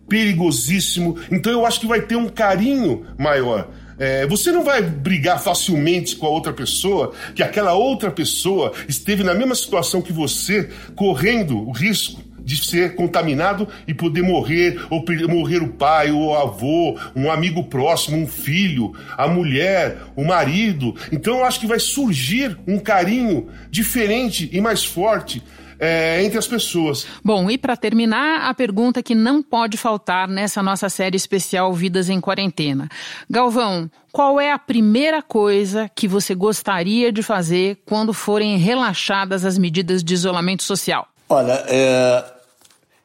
perigosíssimo, 0.08 1.18
então 1.30 1.52
eu 1.52 1.66
acho 1.66 1.80
que 1.80 1.86
vai 1.86 2.00
ter 2.00 2.16
um 2.16 2.28
carinho 2.28 3.04
maior. 3.18 3.68
É, 3.98 4.26
você 4.26 4.52
não 4.52 4.62
vai 4.62 4.80
brigar 4.80 5.42
facilmente 5.42 6.14
com 6.14 6.24
a 6.24 6.30
outra 6.30 6.52
pessoa, 6.52 7.12
que 7.34 7.42
aquela 7.42 7.74
outra 7.74 8.10
pessoa 8.10 8.72
esteve 8.88 9.24
na 9.24 9.34
mesma 9.34 9.56
situação 9.56 10.00
que 10.00 10.12
você, 10.12 10.70
correndo 10.94 11.58
o 11.58 11.72
risco 11.72 12.27
de 12.48 12.64
ser 12.64 12.94
contaminado 12.94 13.68
e 13.86 13.92
poder 13.92 14.22
morrer, 14.22 14.80
ou 14.88 15.04
morrer 15.28 15.62
o 15.62 15.68
pai, 15.68 16.10
o 16.10 16.34
avô, 16.34 16.98
um 17.14 17.30
amigo 17.30 17.64
próximo, 17.64 18.16
um 18.16 18.26
filho, 18.26 18.94
a 19.18 19.28
mulher, 19.28 19.98
o 20.16 20.24
marido. 20.24 20.96
Então 21.12 21.36
eu 21.36 21.44
acho 21.44 21.60
que 21.60 21.66
vai 21.66 21.78
surgir 21.78 22.58
um 22.66 22.78
carinho 22.78 23.48
diferente 23.70 24.48
e 24.50 24.62
mais 24.62 24.82
forte 24.82 25.42
é, 25.78 26.24
entre 26.24 26.38
as 26.38 26.48
pessoas. 26.48 27.06
Bom, 27.22 27.50
e 27.50 27.58
para 27.58 27.76
terminar, 27.76 28.48
a 28.48 28.54
pergunta 28.54 29.02
que 29.02 29.14
não 29.14 29.42
pode 29.42 29.76
faltar 29.76 30.26
nessa 30.26 30.62
nossa 30.62 30.88
série 30.88 31.18
especial 31.18 31.70
Vidas 31.74 32.08
em 32.08 32.18
Quarentena. 32.18 32.88
Galvão, 33.28 33.90
qual 34.10 34.40
é 34.40 34.50
a 34.50 34.58
primeira 34.58 35.20
coisa 35.20 35.86
que 35.94 36.08
você 36.08 36.34
gostaria 36.34 37.12
de 37.12 37.22
fazer 37.22 37.82
quando 37.84 38.14
forem 38.14 38.56
relaxadas 38.56 39.44
as 39.44 39.58
medidas 39.58 40.02
de 40.02 40.14
isolamento 40.14 40.62
social? 40.62 41.06
Olha, 41.28 41.62
é, 41.68 42.37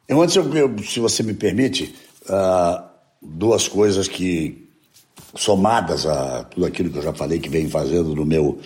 eu 0.08 0.20
antes, 0.20 0.36
eu, 0.36 0.52
eu, 0.54 0.78
se 0.78 1.00
você 1.00 1.22
me 1.22 1.34
permite, 1.34 1.94
uh, 2.28 2.82
duas 3.22 3.68
coisas 3.68 4.08
que, 4.08 4.64
somadas 5.36 6.06
a 6.06 6.44
tudo 6.44 6.66
aquilo 6.66 6.90
que 6.90 6.98
eu 6.98 7.02
já 7.02 7.12
falei 7.12 7.38
que 7.38 7.48
vem 7.48 7.68
fazendo 7.68 8.14
no 8.14 8.24
meu, 8.24 8.58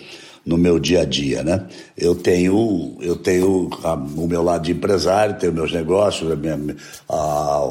no 0.45 0.57
meu 0.57 0.79
dia 0.79 1.01
a 1.01 1.05
dia, 1.05 1.43
né? 1.43 1.67
Eu 1.97 2.15
tenho, 2.15 2.97
eu 3.01 3.15
tenho 3.15 3.69
a, 3.83 3.93
o 3.93 4.27
meu 4.27 4.43
lado 4.43 4.63
de 4.63 4.71
empresário, 4.71 5.37
tenho 5.37 5.53
meus 5.53 5.71
negócios, 5.71 6.31
a 6.31 6.35
minha, 6.35 6.57
a, 7.07 7.61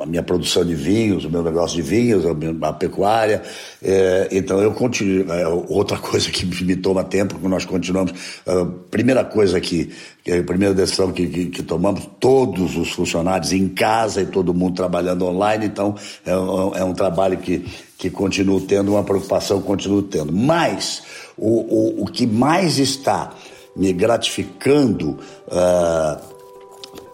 a 0.00 0.06
minha 0.06 0.22
produção 0.22 0.64
de 0.64 0.74
vinhos, 0.74 1.24
o 1.24 1.30
meu 1.30 1.42
negócio 1.42 1.76
de 1.76 1.82
vinhos, 1.82 2.24
a, 2.24 2.68
a 2.68 2.72
pecuária. 2.72 3.42
É, 3.82 4.28
então 4.32 4.60
eu 4.60 4.72
continuo. 4.72 5.30
É, 5.32 5.46
outra 5.46 5.98
coisa 6.00 6.30
que 6.30 6.46
me 6.64 6.74
toma 6.76 7.04
tempo, 7.04 7.38
que 7.38 7.46
nós 7.46 7.64
continuamos. 7.64 8.12
A 8.46 8.64
primeira 8.90 9.24
coisa 9.24 9.60
que, 9.60 9.90
que 10.24 10.32
a 10.32 10.42
primeira 10.42 10.74
decisão 10.74 11.12
que, 11.12 11.26
que, 11.26 11.46
que, 11.46 11.62
tomamos, 11.62 12.08
todos 12.18 12.76
os 12.76 12.90
funcionários 12.90 13.52
em 13.52 13.68
casa 13.68 14.22
e 14.22 14.26
todo 14.26 14.54
mundo 14.54 14.74
trabalhando 14.74 15.26
online, 15.26 15.66
então 15.66 15.94
é, 16.24 16.30
é 16.32 16.84
um 16.84 16.94
trabalho 16.94 17.36
que, 17.36 17.64
que 17.98 18.08
continuo 18.08 18.60
tendo, 18.60 18.92
uma 18.92 19.04
preocupação 19.04 19.60
continuo 19.60 20.02
tendo. 20.02 20.32
Mas 20.32 21.02
o, 21.36 22.00
o, 22.00 22.04
o 22.04 22.06
que 22.06 22.26
mais 22.26 22.78
está 22.78 23.34
me 23.76 23.92
gratificando. 23.92 25.18
Uh, 25.46 26.39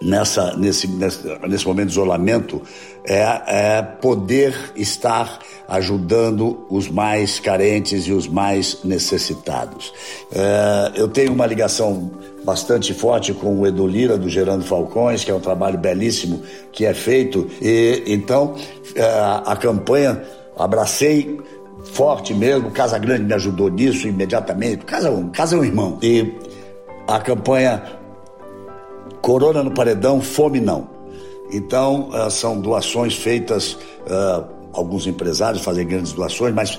nessa, 0.07 0.57
nesse, 0.57 0.87
nesse, 0.87 1.67
momento 1.67 1.87
de 1.87 1.93
isolamento 1.93 2.63
é, 3.05 3.23
é 3.47 3.83
poder 3.83 4.55
estar 4.77 5.41
ajudando 5.69 6.65
os 6.71 6.89
mais 6.89 7.41
carentes 7.41 8.07
e 8.07 8.13
os 8.13 8.29
mais 8.29 8.85
necessitados. 8.85 9.93
É, 10.33 10.93
eu 10.95 11.09
tenho 11.09 11.33
uma 11.33 11.45
ligação 11.45 12.11
bastante 12.45 12.95
forte 12.95 13.35
com 13.35 13.59
o 13.59 13.67
Edu 13.67 13.87
Lira, 13.87 14.17
do 14.17 14.29
Gerando 14.29 14.65
Falcões, 14.65 15.25
que 15.25 15.31
é 15.31 15.35
um 15.35 15.41
trabalho 15.41 15.77
belíssimo 15.77 16.41
que 16.71 16.85
é 16.87 16.95
feito. 16.95 17.49
E 17.61 18.05
então 18.07 18.55
é, 18.95 19.03
a 19.45 19.57
campanha 19.57 20.23
abracei 20.57 21.41
forte 21.93 22.33
mesmo, 22.33 22.71
Casa 22.71 22.99
Grande 22.99 23.25
me 23.25 23.35
ajudou 23.35 23.69
nisso 23.69 24.07
imediatamente. 24.07 24.85
Casa, 24.85 25.11
casa 25.33 25.57
é 25.57 25.59
um 25.59 25.65
irmão. 25.65 25.99
E 26.01 26.33
a 27.09 27.19
campanha 27.19 27.83
Corona 29.27 29.61
no 29.61 29.73
paredão, 29.73 30.21
fome 30.21 30.61
não. 30.61 30.87
Então, 31.51 32.11
uh, 32.11 32.31
são 32.31 32.61
doações 32.61 33.17
feitas, 33.17 33.73
uh, 33.73 34.47
alguns 34.73 35.05
empresários 35.05 35.65
fazem 35.65 35.85
grandes 35.85 36.13
doações, 36.13 36.55
mas 36.55 36.79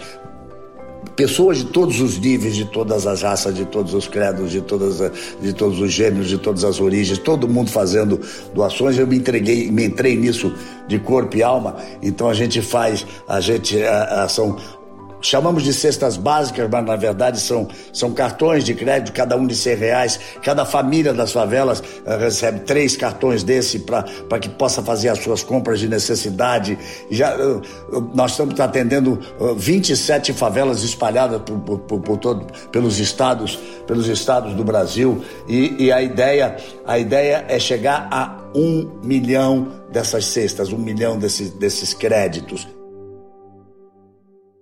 pessoas 1.14 1.58
de 1.58 1.66
todos 1.66 2.00
os 2.00 2.18
níveis, 2.18 2.56
de 2.56 2.64
todas 2.64 3.06
as 3.06 3.22
raças, 3.22 3.54
de 3.54 3.66
todos 3.66 3.94
os 3.94 4.08
credos, 4.08 4.50
de, 4.50 4.62
todas, 4.62 5.00
de 5.42 5.52
todos 5.52 5.78
os 5.82 5.92
gêneros, 5.92 6.30
de 6.30 6.38
todas 6.38 6.64
as 6.64 6.80
origens, 6.80 7.18
todo 7.18 7.50
mundo 7.50 7.70
fazendo 7.70 8.18
doações. 8.54 8.98
Eu 8.98 9.08
me 9.08 9.18
entreguei, 9.18 9.70
me 9.70 9.84
entrei 9.84 10.16
nisso 10.16 10.54
de 10.88 10.98
corpo 11.00 11.36
e 11.36 11.44
alma. 11.44 11.76
Então 12.02 12.30
a 12.30 12.34
gente 12.34 12.62
faz, 12.62 13.06
a 13.28 13.42
gente 13.42 13.76
uh, 13.76 14.30
são 14.30 14.56
chamamos 15.28 15.64
de 15.64 15.74
cestas 15.74 16.18
básicas, 16.18 16.68
mas 16.72 16.86
na 16.86 16.96
verdade 16.96 17.40
são, 17.40 17.68
são 17.92 18.14
cartões 18.14 18.64
de 18.64 18.74
crédito, 18.74 19.12
cada 19.12 19.36
um 19.36 19.46
de 19.46 19.56
100 19.56 19.76
reais. 19.76 20.20
Cada 20.42 20.66
família 20.66 21.14
das 21.14 21.32
favelas 21.32 21.80
uh, 21.80 22.18
recebe 22.20 22.62
três 22.62 22.96
cartões 22.96 23.44
desse 23.44 23.80
para 23.80 24.40
que 24.40 24.50
possa 24.50 24.82
fazer 24.82 25.10
as 25.10 25.20
suas 25.20 25.44
compras 25.44 25.80
de 25.80 25.88
necessidade. 25.88 26.78
Já, 27.12 27.36
uh, 27.36 27.62
nós 28.14 28.32
estamos 28.32 28.60
atendendo 28.60 29.20
uh, 29.40 29.54
27 29.56 30.34
favelas 30.34 30.84
espalhadas 30.84 31.42
por, 31.42 31.60
por, 31.60 31.80
por, 31.80 32.00
por, 32.00 32.18
todo, 32.18 32.46
pelos 32.72 33.00
estados, 33.00 33.60
pelos 33.86 34.08
estados 34.08 34.54
do 34.54 34.64
Brasil 34.64 35.24
e, 35.48 35.86
e 35.86 35.92
a 35.92 36.02
ideia 36.02 36.58
a 36.86 36.98
ideia 36.98 37.46
é 37.50 37.60
chegar 37.60 38.08
a 38.10 38.38
um 38.56 38.90
milhão 39.04 39.68
dessas 39.92 40.26
cestas, 40.26 40.72
um 40.72 40.78
milhão 40.78 41.18
desses, 41.18 41.50
desses 41.52 41.94
créditos 41.94 42.77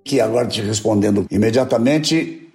que 0.05 0.21
agora 0.21 0.47
te 0.47 0.61
respondendo 0.61 1.25
imediatamente, 1.31 2.47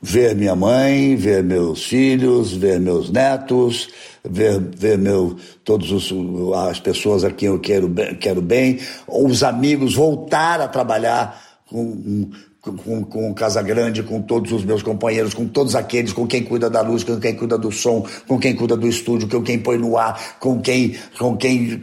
ver 0.00 0.36
minha 0.36 0.54
mãe, 0.54 1.16
ver 1.16 1.42
meus 1.42 1.86
filhos, 1.86 2.52
ver 2.52 2.78
meus 2.78 3.10
netos, 3.10 3.88
ver, 4.22 4.60
ver 4.60 4.98
meu, 4.98 5.36
todas 5.64 5.88
as 6.68 6.78
pessoas 6.78 7.24
a 7.24 7.30
quem 7.30 7.48
eu 7.48 7.58
quero, 7.58 7.90
quero 8.20 8.42
bem, 8.42 8.78
os 9.08 9.42
amigos, 9.42 9.94
voltar 9.94 10.60
a 10.60 10.68
trabalhar 10.68 11.42
com, 11.64 12.30
com, 12.60 13.02
com 13.04 13.32
Casa 13.32 13.62
Grande, 13.62 14.02
com 14.02 14.20
todos 14.20 14.52
os 14.52 14.62
meus 14.62 14.82
companheiros, 14.82 15.32
com 15.32 15.48
todos 15.48 15.74
aqueles, 15.74 16.12
com 16.12 16.26
quem 16.26 16.44
cuida 16.44 16.68
da 16.68 16.82
luz, 16.82 17.02
com 17.02 17.18
quem 17.18 17.34
cuida 17.34 17.56
do 17.56 17.72
som, 17.72 18.04
com 18.28 18.38
quem 18.38 18.54
cuida 18.54 18.76
do 18.76 18.86
estúdio, 18.86 19.30
com 19.30 19.42
quem 19.42 19.58
põe 19.58 19.78
no 19.78 19.96
ar, 19.96 20.36
com 20.38 20.60
quem, 20.60 20.94
com 21.18 21.38
quem, 21.38 21.82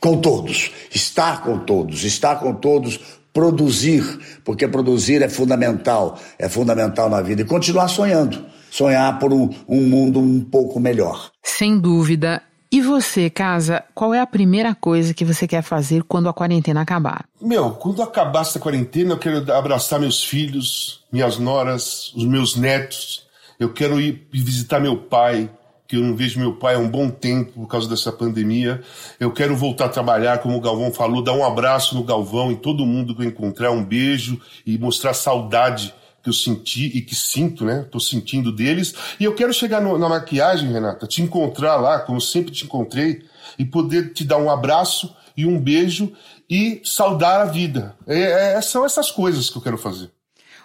com 0.00 0.20
todos, 0.20 0.72
estar 0.92 1.44
com 1.44 1.60
todos, 1.60 2.02
estar 2.02 2.40
com 2.40 2.52
todos 2.52 3.17
produzir, 3.32 4.40
porque 4.44 4.66
produzir 4.66 5.22
é 5.22 5.28
fundamental, 5.28 6.18
é 6.38 6.48
fundamental 6.48 7.08
na 7.08 7.20
vida, 7.20 7.42
e 7.42 7.44
continuar 7.44 7.88
sonhando, 7.88 8.44
sonhar 8.70 9.18
por 9.18 9.32
um, 9.32 9.50
um 9.68 9.82
mundo 9.82 10.20
um 10.20 10.40
pouco 10.40 10.80
melhor. 10.80 11.30
Sem 11.42 11.78
dúvida. 11.78 12.42
E 12.70 12.82
você, 12.82 13.30
Casa, 13.30 13.82
qual 13.94 14.12
é 14.12 14.20
a 14.20 14.26
primeira 14.26 14.74
coisa 14.74 15.14
que 15.14 15.24
você 15.24 15.48
quer 15.48 15.62
fazer 15.62 16.02
quando 16.02 16.28
a 16.28 16.34
quarentena 16.34 16.82
acabar? 16.82 17.24
Meu, 17.40 17.70
quando 17.70 18.02
acabar 18.02 18.42
essa 18.42 18.58
quarentena, 18.58 19.14
eu 19.14 19.18
quero 19.18 19.50
abraçar 19.54 19.98
meus 19.98 20.22
filhos, 20.22 21.02
minhas 21.10 21.38
noras, 21.38 22.12
os 22.14 22.26
meus 22.26 22.56
netos. 22.56 23.26
Eu 23.58 23.72
quero 23.72 23.98
ir 23.98 24.28
visitar 24.30 24.80
meu 24.80 24.98
pai, 24.98 25.50
que 25.88 25.96
eu 25.96 26.02
não 26.02 26.14
vejo 26.14 26.38
meu 26.38 26.54
pai 26.54 26.74
há 26.74 26.78
um 26.78 26.88
bom 26.88 27.08
tempo 27.08 27.52
por 27.52 27.66
causa 27.66 27.88
dessa 27.88 28.12
pandemia. 28.12 28.82
Eu 29.18 29.32
quero 29.32 29.56
voltar 29.56 29.86
a 29.86 29.88
trabalhar, 29.88 30.38
como 30.38 30.54
o 30.54 30.60
Galvão 30.60 30.92
falou, 30.92 31.22
dar 31.22 31.32
um 31.32 31.42
abraço 31.42 31.94
no 31.94 32.04
Galvão 32.04 32.52
e 32.52 32.56
todo 32.56 32.84
mundo 32.84 33.16
que 33.16 33.22
eu 33.22 33.26
encontrar, 33.26 33.70
um 33.70 33.82
beijo 33.82 34.38
e 34.66 34.76
mostrar 34.76 35.14
saudade 35.14 35.94
que 36.22 36.28
eu 36.28 36.32
senti 36.34 36.86
e 36.94 37.00
que 37.00 37.14
sinto, 37.14 37.64
né? 37.64 37.86
Tô 37.90 37.98
sentindo 37.98 38.52
deles. 38.52 38.94
E 39.18 39.24
eu 39.24 39.34
quero 39.34 39.52
chegar 39.54 39.80
no, 39.80 39.96
na 39.96 40.10
maquiagem, 40.10 40.70
Renata, 40.70 41.06
te 41.06 41.22
encontrar 41.22 41.76
lá, 41.76 42.00
como 42.00 42.20
sempre 42.20 42.52
te 42.52 42.66
encontrei, 42.66 43.22
e 43.58 43.64
poder 43.64 44.12
te 44.12 44.24
dar 44.24 44.36
um 44.36 44.50
abraço 44.50 45.16
e 45.34 45.46
um 45.46 45.58
beijo 45.58 46.12
e 46.50 46.82
saudar 46.84 47.40
a 47.40 47.44
vida. 47.46 47.96
É, 48.06 48.56
é, 48.56 48.60
são 48.60 48.84
essas 48.84 49.10
coisas 49.10 49.48
que 49.48 49.56
eu 49.56 49.62
quero 49.62 49.78
fazer. 49.78 50.10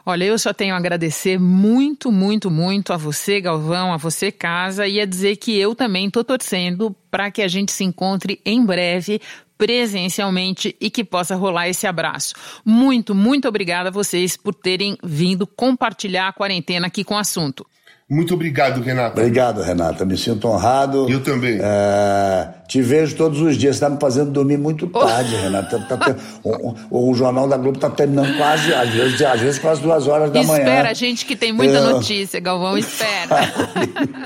Olha, 0.06 0.26
eu 0.26 0.38
só 0.38 0.54
tenho 0.54 0.76
a 0.76 0.78
agradecer 0.78 1.40
muito, 1.40 2.12
muito, 2.12 2.52
muito 2.52 2.92
a 2.92 2.98
você, 2.98 3.40
Galvão, 3.40 3.94
a 3.94 3.98
você, 3.98 4.34
Casa, 4.34 4.86
e 4.86 5.00
a 5.00 5.06
dizer 5.06 5.38
que 5.38 5.58
eu 5.58 5.74
também 5.74 6.08
estou 6.08 6.26
torcendo 6.26 6.94
para 7.10 7.32
que 7.32 7.42
a 7.42 7.48
gente 7.48 7.72
se 7.72 7.86
encontre 7.86 8.42
em 8.46 8.66
breve 8.66 9.22
presencialmente 9.58 10.76
e 10.82 10.90
que 10.90 11.06
possa 11.06 11.38
rolar 11.38 11.70
esse 11.70 11.88
abraço. 11.88 12.34
Muito, 12.66 13.16
muito 13.16 13.48
obrigada 13.48 13.88
a 13.88 13.94
vocês 13.94 14.36
por 14.36 14.54
terem 14.54 14.98
vindo 15.02 15.48
compartilhar 15.48 16.28
a 16.28 16.34
quarentena 16.34 16.88
aqui 16.88 17.06
com 17.06 17.14
o 17.14 17.18
assunto. 17.18 17.66
Muito 18.14 18.36
obrigado, 18.36 18.80
Renata. 18.80 19.20
Obrigado, 19.20 19.62
Renata. 19.62 20.06
Me 20.06 20.16
sinto 20.16 20.48
honrado. 20.48 21.10
Eu 21.10 21.22
também. 21.24 21.58
É, 21.60 22.50
te 22.68 22.80
vejo 22.80 23.16
todos 23.16 23.42
os 23.42 23.58
dias. 23.58 23.76
Você 23.76 23.86
está 23.86 23.90
me 23.90 24.00
fazendo 24.00 24.30
dormir 24.30 24.58
muito 24.58 24.88
oh. 24.94 25.00
tarde, 25.00 25.36
oh. 25.36 25.42
Renata. 25.42 25.80
Tá, 25.80 25.98
tá, 25.98 26.16
o, 26.92 27.10
o, 27.10 27.14
Jornal 27.16 27.48
da 27.48 27.58
Globo 27.58 27.78
está 27.78 27.90
terminando 27.90 28.38
quase, 28.38 28.72
às 28.72 28.90
vezes, 28.90 29.22
às 29.22 29.42
vezes 29.42 29.60
quase 29.60 29.82
duas 29.82 30.08
horas 30.08 30.32
da 30.32 30.42
espera, 30.42 30.60
manhã. 30.60 30.76
Espera, 30.76 30.94
gente 30.94 31.26
que 31.26 31.36
tem 31.36 31.52
muita 31.52 31.78
Eu... 31.78 31.90
notícia, 31.90 32.40
Galvão, 32.40 32.78
espera. 32.78 33.52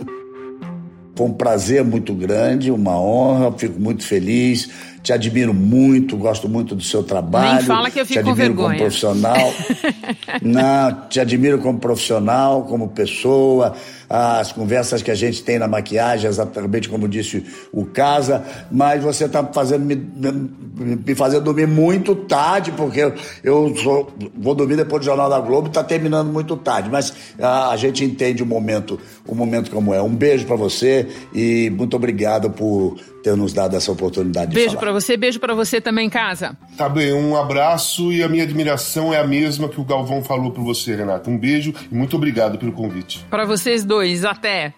Foi 1.15 1.25
um 1.25 1.33
prazer 1.33 1.83
muito 1.83 2.13
grande, 2.13 2.69
uma 2.69 2.99
honra, 2.99 3.51
fico 3.57 3.79
muito 3.79 4.03
feliz 4.03 4.69
te 5.07 5.13
admiro 5.13 5.53
muito, 5.53 6.17
gosto 6.17 6.49
muito 6.49 6.75
do 6.75 6.83
seu 6.83 7.01
trabalho. 7.01 7.55
Nem 7.59 7.63
fala 7.63 7.89
que 7.89 7.97
eu 8.01 8.05
fico 8.05 8.21
te 8.21 8.29
admiro 8.29 8.53
com 8.53 8.63
como 8.63 8.75
profissional. 8.75 9.53
Não, 10.43 11.07
te 11.07 11.21
admiro 11.21 11.59
como 11.59 11.79
profissional, 11.79 12.63
como 12.63 12.89
pessoa. 12.89 13.73
As 14.09 14.51
conversas 14.51 15.01
que 15.01 15.11
a 15.11 15.15
gente 15.15 15.43
tem 15.43 15.59
na 15.59 15.67
maquiagem, 15.67 16.29
exatamente 16.29 16.87
como 16.87 17.07
disse 17.07 17.43
o 17.71 17.85
Casa, 17.85 18.43
mas 18.71 19.03
você 19.03 19.25
está 19.25 19.43
fazendo 19.43 19.85
me, 19.85 19.95
me 19.95 21.15
fazendo 21.15 21.43
dormir 21.43 21.67
muito 21.67 22.15
tarde, 22.15 22.71
porque 22.71 23.11
eu 23.43 23.75
sou, 23.77 24.13
vou 24.37 24.55
dormir 24.55 24.75
depois 24.75 25.01
do 25.01 25.05
Jornal 25.05 25.29
da 25.29 25.39
Globo, 25.39 25.67
está 25.67 25.83
terminando 25.83 26.31
muito 26.31 26.55
tarde. 26.57 26.89
Mas 26.89 27.13
a, 27.39 27.69
a, 27.71 27.77
gente 27.77 28.03
entende 28.03 28.43
o 28.43 28.45
momento, 28.45 28.99
o 29.25 29.35
momento 29.35 29.71
como 29.71 29.93
é. 29.93 30.01
Um 30.01 30.15
beijo 30.15 30.45
para 30.45 30.55
você 30.55 31.07
e 31.33 31.69
muito 31.71 31.95
obrigado 31.95 32.49
por 32.49 32.97
ter 33.23 33.35
nos 33.35 33.51
dado 33.51 33.75
essa 33.75 33.91
oportunidade 33.91 34.53
beijo 34.53 34.69
de 34.69 34.75
falar. 34.75 34.79
Beijo 34.79 34.79
para 34.79 34.91
você, 34.93 35.17
beijo 35.17 35.39
para 35.39 35.53
você 35.53 35.81
também, 35.81 36.09
Casa. 36.09 36.55
Tá 36.77 36.87
bem, 36.87 37.13
um 37.13 37.35
abraço 37.35 38.11
e 38.11 38.23
a 38.23 38.29
minha 38.29 38.43
admiração 38.43 39.13
é 39.13 39.19
a 39.19 39.27
mesma 39.27 39.67
que 39.67 39.81
o 39.81 39.83
Galvão 39.83 40.23
falou 40.23 40.51
para 40.51 40.63
você, 40.63 40.95
Renata. 40.95 41.29
Um 41.29 41.37
beijo 41.37 41.73
e 41.91 41.95
muito 41.95 42.15
obrigado 42.15 42.57
pelo 42.57 42.71
convite. 42.71 43.25
Para 43.29 43.45
vocês 43.45 43.83
até. 44.29 44.73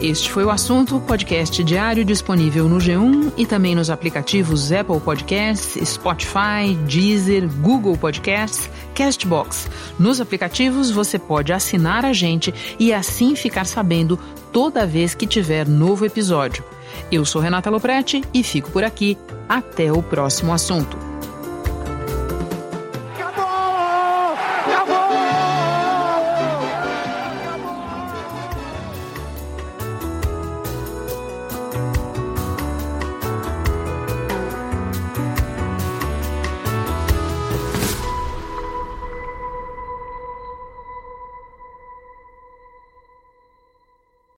Este 0.00 0.30
foi 0.30 0.44
o 0.44 0.50
assunto, 0.50 1.00
podcast 1.00 1.64
diário 1.64 2.04
disponível 2.04 2.68
no 2.68 2.78
G1 2.78 3.32
e 3.36 3.44
também 3.44 3.74
nos 3.74 3.90
aplicativos 3.90 4.70
Apple 4.70 5.00
Podcasts, 5.00 5.76
Spotify, 5.88 6.76
Deezer, 6.86 7.48
Google 7.60 7.96
Podcasts, 7.96 8.70
Castbox. 8.94 9.68
Nos 9.98 10.20
aplicativos 10.20 10.88
você 10.90 11.18
pode 11.18 11.52
assinar 11.52 12.04
a 12.04 12.12
gente 12.12 12.54
e 12.78 12.92
assim 12.92 13.34
ficar 13.34 13.64
sabendo 13.64 14.16
toda 14.52 14.86
vez 14.86 15.16
que 15.16 15.26
tiver 15.26 15.66
novo 15.66 16.06
episódio. 16.06 16.62
Eu 17.10 17.24
sou 17.24 17.42
Renata 17.42 17.68
Loprete 17.68 18.22
e 18.32 18.44
fico 18.44 18.70
por 18.70 18.84
aqui. 18.84 19.18
Até 19.48 19.90
o 19.90 20.00
próximo 20.00 20.52
assunto. 20.52 21.07